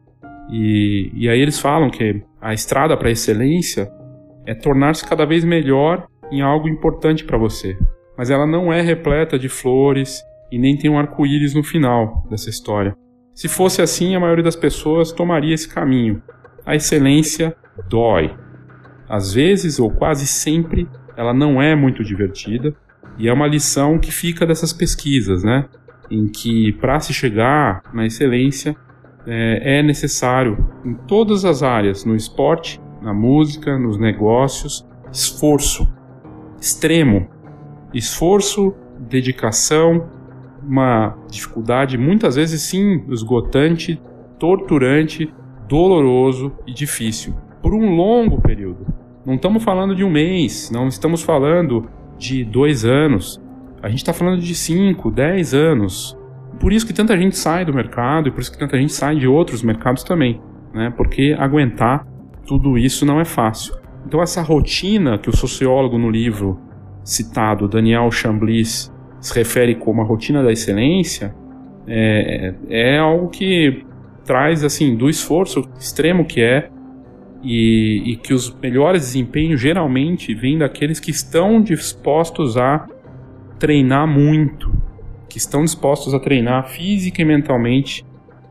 E, 0.49 1.11
e 1.13 1.29
aí 1.29 1.41
eles 1.41 1.59
falam 1.59 1.91
que 1.91 2.23
a 2.41 2.55
estrada 2.55 2.97
para 2.97 3.11
excelência 3.11 3.91
é 4.47 4.55
tornar-se 4.55 5.07
cada 5.07 5.27
vez 5.27 5.45
melhor 5.45 6.07
em 6.31 6.41
algo 6.41 6.69
importante 6.69 7.25
para 7.25 7.37
você. 7.37 7.77
Mas 8.17 8.31
ela 8.31 8.47
não 8.47 8.73
é 8.73 8.81
repleta 8.81 9.39
de 9.39 9.49
flores 9.49 10.23
e 10.51 10.59
nem 10.59 10.77
tem 10.77 10.91
um 10.91 10.99
arco-íris 10.99 11.55
no 11.55 11.63
final 11.63 12.27
dessa 12.31 12.49
história. 12.49 12.97
Se 13.35 13.49
fosse 13.49 13.83
assim, 13.83 14.15
a 14.15 14.21
maioria 14.21 14.45
das 14.45 14.57
pessoas 14.57 15.13
tomaria 15.13 15.55
esse 15.55 15.69
caminho. 15.69 16.23
A 16.65 16.75
excelência 16.75 17.55
dói. 17.89 18.35
Às 19.09 19.35
vezes, 19.35 19.79
ou 19.79 19.91
quase 19.91 20.27
sempre, 20.27 20.89
ela 21.17 21.35
não 21.35 21.61
é 21.61 21.75
muito 21.75 22.03
divertida, 22.03 22.75
e 23.19 23.29
é 23.29 23.33
uma 23.33 23.47
lição 23.47 23.99
que 23.99 24.11
fica 24.11 24.47
dessas 24.47 24.73
pesquisas, 24.73 25.43
né? 25.43 25.67
Em 26.11 26.29
que 26.29 26.73
para 26.75 27.01
se 27.01 27.13
chegar 27.13 27.83
na 27.93 28.07
excelência 28.07 28.77
é, 29.27 29.79
é 29.79 29.83
necessário, 29.83 30.57
em 30.85 30.95
todas 30.95 31.45
as 31.45 31.63
áreas, 31.63 32.05
no 32.05 32.15
esporte, 32.15 32.81
na 33.07 33.15
música, 33.15 33.79
nos 33.79 33.97
negócios, 33.97 34.85
esforço 35.13 35.87
extremo. 36.61 37.29
Esforço, 37.95 38.75
dedicação, 38.99 40.09
uma 40.61 41.17
dificuldade 41.31 41.97
muitas 41.97 42.35
vezes 42.35 42.63
sim 42.63 43.05
esgotante, 43.09 44.03
torturante, 44.41 45.33
doloroso 45.69 46.53
e 46.67 46.75
difícil, 46.75 47.33
por 47.63 47.73
um 47.73 47.95
longo 47.95 48.41
período. 48.41 48.85
Não 49.25 49.35
estamos 49.35 49.63
falando 49.63 49.95
de 49.95 50.03
um 50.03 50.11
mês, 50.11 50.69
não 50.73 50.89
estamos 50.89 51.23
falando 51.23 51.89
de 52.19 52.45
dois 52.45 52.85
anos. 52.85 53.41
A 53.83 53.89
gente 53.89 53.99
está 53.99 54.13
falando 54.13 54.41
de 54.41 54.55
cinco, 54.55 55.13
dez 55.13 55.55
anos. 55.55 56.19
Por 56.59 56.73
isso 56.73 56.85
que 56.85 56.93
tanta 56.93 57.17
gente 57.17 57.37
sai 57.37 57.65
do 57.65 57.73
mercado 57.73 58.29
e 58.29 58.33
por 58.33 58.41
isso 58.41 58.51
que 58.51 58.59
tanta 58.59 58.77
gente 58.77 58.93
sai 58.93 59.17
de 59.17 59.29
outros 59.29 59.63
mercados 59.63 60.03
também, 60.03 60.41
né? 60.75 60.93
Porque 60.97 61.37
aguentar 61.39 62.05
tudo 62.47 62.79
isso 62.79 63.05
não 63.05 63.21
é 63.21 63.25
fácil. 63.25 63.75
Então 64.07 64.23
essa 64.23 64.41
rotina 64.43 65.19
que 65.19 65.29
o 65.29 65.37
sociólogo 65.37 65.99
no 65.99 66.11
livro 66.11 66.61
citado, 67.03 67.69
Daniel 67.69 68.11
Chamblis, 68.11 68.93
se 69.21 69.35
refere 69.35 69.75
como 69.75 70.03
a 70.03 70.05
rotina 70.05 70.43
da 70.43 70.53
excelência, 70.53 71.35
é, 71.87 72.55
é 72.69 72.99
algo 72.99 73.29
que 73.29 73.85
traz 74.25 74.65
assim 74.65 74.97
do 74.97 75.09
esforço 75.09 75.63
extremo 75.79 76.25
que 76.25 76.41
é 76.41 76.69
e, 77.43 78.03
e, 78.13 78.17
que 78.17 78.35
os 78.35 78.53
melhores 78.61 79.03
desempenhos 79.03 79.61
geralmente 79.61 80.35
vêm 80.35 80.59
daqueles 80.59 80.99
que 80.99 81.13
estão 81.13 81.63
dispostos 81.63 82.57
a 82.57 82.87
treinar 83.59 84.07
muito, 84.07 84.73
que 85.29 85.39
estão 85.39 85.63
dispostos 85.63 86.13
a 86.13 86.19
treinar 86.19 86.69
física 86.69 87.23
e 87.23 87.25
mentalmente. 87.25 88.05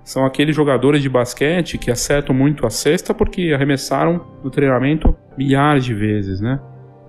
São 0.05 0.23
aqueles 0.23 0.55
jogadores 0.55 1.01
de 1.01 1.09
basquete 1.09 1.79
que 1.79 1.89
acertam 1.89 2.33
muito 2.33 2.65
a 2.65 2.69
cesta 2.69 3.11
porque 3.11 3.51
arremessaram 3.53 4.23
no 4.43 4.51
treinamento 4.51 5.15
milhares 5.35 5.83
de 5.83 5.95
vezes, 5.95 6.39
né? 6.39 6.61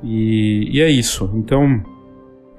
E, 0.02 0.70
e 0.72 0.80
é 0.80 0.90
isso. 0.90 1.30
Então, 1.34 1.82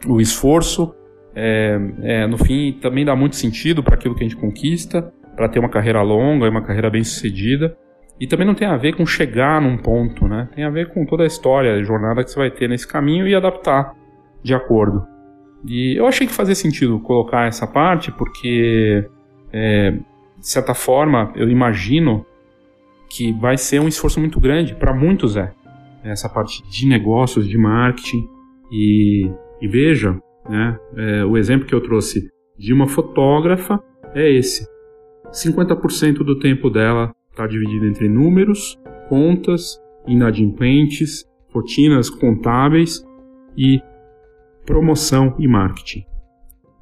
o 0.08 0.22
esforço, 0.22 0.94
é, 1.36 1.80
é, 2.04 2.28
no 2.28 2.38
fim, 2.38 2.78
também 2.80 3.04
dá 3.04 3.16
muito 3.16 3.36
sentido 3.36 3.82
para 3.82 3.96
aquilo 3.96 4.14
que 4.14 4.24
a 4.24 4.28
gente 4.28 4.40
conquista, 4.40 5.12
para 5.36 5.50
ter 5.50 5.58
uma 5.58 5.70
carreira 5.70 6.04
longa 6.04 6.46
e 6.46 6.50
uma 6.50 6.62
carreira 6.62 6.90
bem 6.90 7.04
sucedida. 7.04 7.76
E 8.20 8.28
também 8.28 8.46
não 8.46 8.54
tem 8.56 8.68
a 8.68 8.78
ver 8.78 8.96
com 8.96 9.06
chegar 9.08 9.60
num 9.60 9.76
ponto, 9.78 10.28
né? 10.28 10.50
Tem 10.56 10.64
a 10.64 10.70
ver 10.70 10.94
com 10.94 11.04
toda 11.04 11.24
a 11.24 11.28
história, 11.28 11.74
a 11.74 11.84
jornada 11.84 12.24
que 12.24 12.30
você 12.30 12.38
vai 12.38 12.52
ter 12.52 12.70
nesse 12.70 12.88
caminho 12.88 13.28
e 13.28 13.34
adaptar 13.34 13.94
de 14.44 14.54
acordo. 14.54 15.04
E 15.68 15.96
eu 15.98 16.06
achei 16.06 16.28
que 16.28 16.34
fazia 16.34 16.56
sentido 16.56 17.00
colocar 17.00 17.48
essa 17.48 17.66
parte 17.66 18.12
porque, 18.12 19.08
é, 19.52 19.94
de 20.40 20.48
certa 20.48 20.74
forma, 20.74 21.32
eu 21.36 21.50
imagino 21.50 22.26
que 23.10 23.32
vai 23.34 23.58
ser 23.58 23.80
um 23.80 23.88
esforço 23.88 24.20
muito 24.20 24.40
grande 24.40 24.76
para 24.76 24.94
muitos 24.94 25.36
é 25.36 25.54
essa 26.04 26.30
parte 26.30 26.64
de 26.70 26.88
negócios, 26.88 27.48
de 27.48 27.58
marketing 27.58 28.28
e, 28.72 29.30
e 29.62 29.68
veja, 29.68 30.20
né, 30.50 30.80
é, 30.96 31.26
o 31.26 31.38
exemplo 31.38 31.68
que 31.68 31.76
eu 31.76 31.82
trouxe 31.82 32.30
de 32.58 32.74
uma 32.74 32.88
fotógrafa 32.88 33.82
é 34.14 34.32
esse. 34.32 34.68
50% 35.32 36.18
do 36.20 36.40
tempo 36.40 36.70
dela 36.70 37.14
está 37.30 37.46
dividido 37.46 37.86
entre 37.86 38.08
números, 38.08 38.80
contas, 39.10 39.80
inadimplentes, 40.08 41.26
rotinas 41.52 42.10
contábeis 42.10 43.06
e 43.58 43.82
promoção 44.66 45.36
e 45.38 45.48
marketing. 45.48 46.06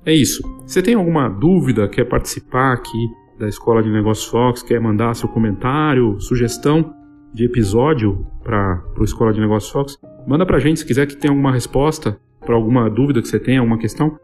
É 0.05 0.13
isso. 0.13 0.43
Você 0.61 0.81
tem 0.81 0.93
alguma 0.93 1.27
dúvida, 1.27 1.89
quer 1.89 2.05
participar 2.05 2.73
aqui 2.73 3.07
da 3.37 3.47
Escola 3.47 3.83
de 3.83 3.89
Negócios 3.89 4.27
Fox, 4.27 4.63
quer 4.63 4.79
mandar 4.79 5.13
seu 5.15 5.29
comentário, 5.29 6.19
sugestão 6.19 6.93
de 7.33 7.45
episódio 7.45 8.25
para 8.43 8.81
o 8.97 9.03
Escola 9.03 9.33
de 9.33 9.41
Negócios 9.41 9.71
Fox, 9.71 9.97
manda 10.25 10.45
para 10.45 10.57
a 10.57 10.59
gente 10.59 10.79
se 10.79 10.85
quiser 10.85 11.05
que 11.05 11.17
tenha 11.17 11.31
alguma 11.31 11.51
resposta 11.51 12.17
para 12.45 12.55
alguma 12.55 12.89
dúvida 12.89 13.21
que 13.21 13.27
você 13.27 13.39
tenha, 13.39 13.59
alguma 13.59 13.77
questão. 13.77 14.17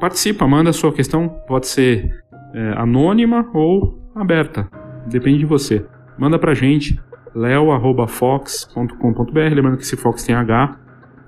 Participa, 0.00 0.46
manda 0.46 0.70
a 0.70 0.72
sua 0.72 0.92
questão, 0.92 1.28
pode 1.46 1.66
ser 1.66 2.10
é, 2.52 2.72
anônima 2.76 3.48
ou 3.54 3.98
aberta. 4.14 4.68
Depende 5.06 5.38
de 5.38 5.46
você. 5.46 5.86
Manda 6.18 6.38
pra 6.38 6.54
gente, 6.54 7.00
leo.fox.com.br, 7.34 9.54
lembrando 9.54 9.76
que 9.76 9.82
esse 9.82 9.96
Fox 9.96 10.24
tem 10.24 10.34
H, 10.34 10.78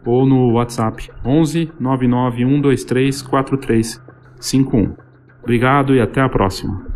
ou 0.04 0.26
no 0.26 0.52
WhatsApp 0.52 1.10
11 1.24 1.72
99 1.80 2.44
123 2.44 3.22
4351. 3.22 4.94
Obrigado 5.42 5.94
e 5.94 6.00
até 6.00 6.20
a 6.20 6.28
próxima. 6.28 6.95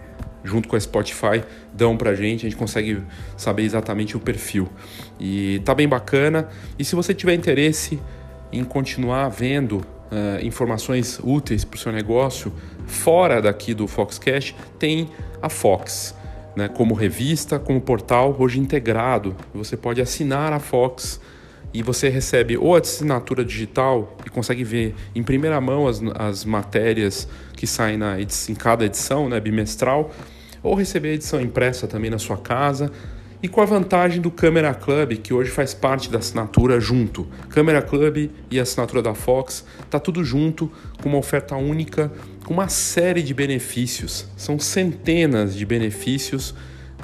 junto 0.43 0.67
com 0.67 0.75
a 0.75 0.79
Spotify, 0.79 1.43
dão 1.73 1.95
pra 1.95 2.15
gente, 2.15 2.45
a 2.45 2.49
gente 2.49 2.57
consegue 2.57 3.01
saber 3.37 3.63
exatamente 3.63 4.17
o 4.17 4.19
perfil. 4.19 4.67
E 5.19 5.61
tá 5.65 5.73
bem 5.75 5.87
bacana. 5.87 6.49
E 6.77 6.83
se 6.83 6.95
você 6.95 7.13
tiver 7.13 7.33
interesse 7.33 7.99
em 8.51 8.63
continuar 8.63 9.29
vendo 9.29 9.77
uh, 9.77 10.45
informações 10.45 11.19
úteis 11.23 11.63
para 11.63 11.77
o 11.77 11.79
seu 11.79 11.91
negócio 11.91 12.51
fora 12.85 13.41
daqui 13.41 13.73
do 13.73 13.87
Foxcast, 13.87 14.55
tem 14.77 15.09
a 15.41 15.49
Fox. 15.49 16.15
Né, 16.53 16.67
como 16.67 16.93
revista, 16.93 17.57
como 17.57 17.79
portal, 17.79 18.35
hoje 18.37 18.59
integrado. 18.59 19.33
Você 19.53 19.77
pode 19.77 20.01
assinar 20.01 20.51
a 20.51 20.59
Fox 20.59 21.21
e 21.73 21.81
você 21.81 22.09
recebe 22.09 22.57
ou 22.57 22.75
a 22.75 22.79
assinatura 22.79 23.45
digital 23.45 24.17
e 24.25 24.29
consegue 24.29 24.63
ver 24.63 24.95
em 25.15 25.23
primeira 25.23 25.59
mão 25.61 25.87
as, 25.87 26.01
as 26.15 26.45
matérias 26.45 27.27
que 27.55 27.65
saem 27.65 27.97
na 27.97 28.19
em 28.19 28.55
cada 28.55 28.85
edição, 28.85 29.29
né, 29.29 29.39
bimestral, 29.39 30.11
ou 30.61 30.75
receber 30.75 31.09
a 31.09 31.13
edição 31.13 31.39
impressa 31.41 31.87
também 31.87 32.09
na 32.09 32.19
sua 32.19 32.37
casa. 32.37 32.91
E 33.43 33.47
com 33.47 33.59
a 33.59 33.65
vantagem 33.65 34.21
do 34.21 34.29
Camera 34.29 34.71
Club, 34.71 35.13
que 35.13 35.33
hoje 35.33 35.49
faz 35.49 35.73
parte 35.73 36.11
da 36.11 36.19
assinatura 36.19 36.79
junto. 36.79 37.27
Camera 37.49 37.81
Club 37.81 38.29
e 38.51 38.59
a 38.59 38.61
assinatura 38.61 39.01
da 39.01 39.15
Fox, 39.15 39.65
tá 39.89 39.99
tudo 39.99 40.23
junto, 40.23 40.71
com 41.01 41.09
uma 41.09 41.17
oferta 41.17 41.55
única, 41.55 42.11
com 42.45 42.53
uma 42.53 42.67
série 42.67 43.23
de 43.23 43.33
benefícios. 43.33 44.27
São 44.37 44.59
centenas 44.59 45.55
de 45.55 45.65
benefícios 45.65 46.53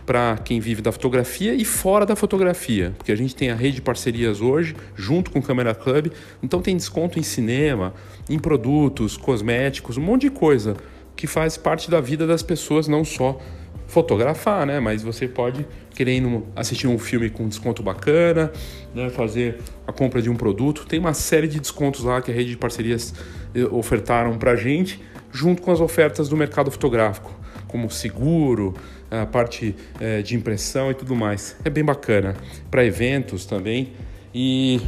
para 0.07 0.37
quem 0.37 0.61
vive 0.61 0.81
da 0.81 0.89
fotografia 0.89 1.53
e 1.53 1.65
fora 1.65 2.05
da 2.05 2.15
fotografia, 2.15 2.93
porque 2.97 3.11
a 3.11 3.15
gente 3.15 3.35
tem 3.35 3.51
a 3.51 3.55
rede 3.55 3.75
de 3.75 3.81
parcerias 3.81 4.39
hoje, 4.39 4.73
junto 4.95 5.29
com 5.29 5.39
o 5.39 5.41
Camera 5.43 5.75
Club, 5.75 6.13
então 6.41 6.61
tem 6.61 6.77
desconto 6.77 7.19
em 7.19 7.23
cinema, 7.23 7.93
em 8.29 8.39
produtos, 8.39 9.17
cosméticos, 9.17 9.97
um 9.97 10.01
monte 10.01 10.21
de 10.21 10.29
coisa 10.29 10.77
que 11.13 11.27
faz 11.27 11.57
parte 11.57 11.91
da 11.91 11.99
vida 11.99 12.25
das 12.25 12.41
pessoas, 12.41 12.87
não 12.87 13.03
só 13.03 13.37
fotografar, 13.85 14.65
né? 14.65 14.79
Mas 14.79 15.03
você 15.03 15.27
pode 15.27 15.67
querendo 15.93 16.45
assistir 16.55 16.87
um 16.87 16.97
filme 16.97 17.29
com 17.29 17.47
desconto 17.47 17.83
bacana, 17.83 18.51
né? 18.95 19.09
fazer 19.09 19.57
a 19.85 19.91
compra 19.91 20.21
de 20.21 20.29
um 20.29 20.35
produto. 20.35 20.85
Tem 20.85 20.99
uma 20.99 21.13
série 21.13 21.47
de 21.47 21.59
descontos 21.59 22.03
lá 22.03 22.21
que 22.21 22.31
a 22.31 22.33
rede 22.33 22.51
de 22.51 22.57
parcerias 22.57 23.13
eh, 23.53 23.65
ofertaram 23.71 24.37
para 24.37 24.55
gente, 24.55 25.01
junto 25.31 25.61
com 25.61 25.71
as 25.71 25.81
ofertas 25.81 26.29
do 26.29 26.37
mercado 26.37 26.69
fotográfico, 26.69 27.33
como 27.67 27.89
seguro, 27.89 28.75
a 29.09 29.25
parte 29.25 29.75
é, 29.99 30.21
de 30.21 30.35
impressão 30.35 30.91
e 30.91 30.93
tudo 30.93 31.15
mais. 31.15 31.55
É 31.63 31.69
bem 31.69 31.83
bacana. 31.83 32.35
Para 32.69 32.85
eventos 32.85 33.45
também. 33.45 33.93
E, 34.33 34.81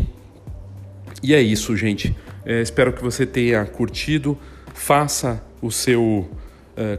e 1.23 1.33
é 1.33 1.41
isso, 1.41 1.75
gente. 1.75 2.15
É, 2.45 2.61
espero 2.61 2.93
que 2.93 3.01
você 3.01 3.25
tenha 3.25 3.65
curtido. 3.65 4.37
Faça 4.73 5.43
o 5.61 5.71
seu 5.71 6.01
uh, 6.01 6.27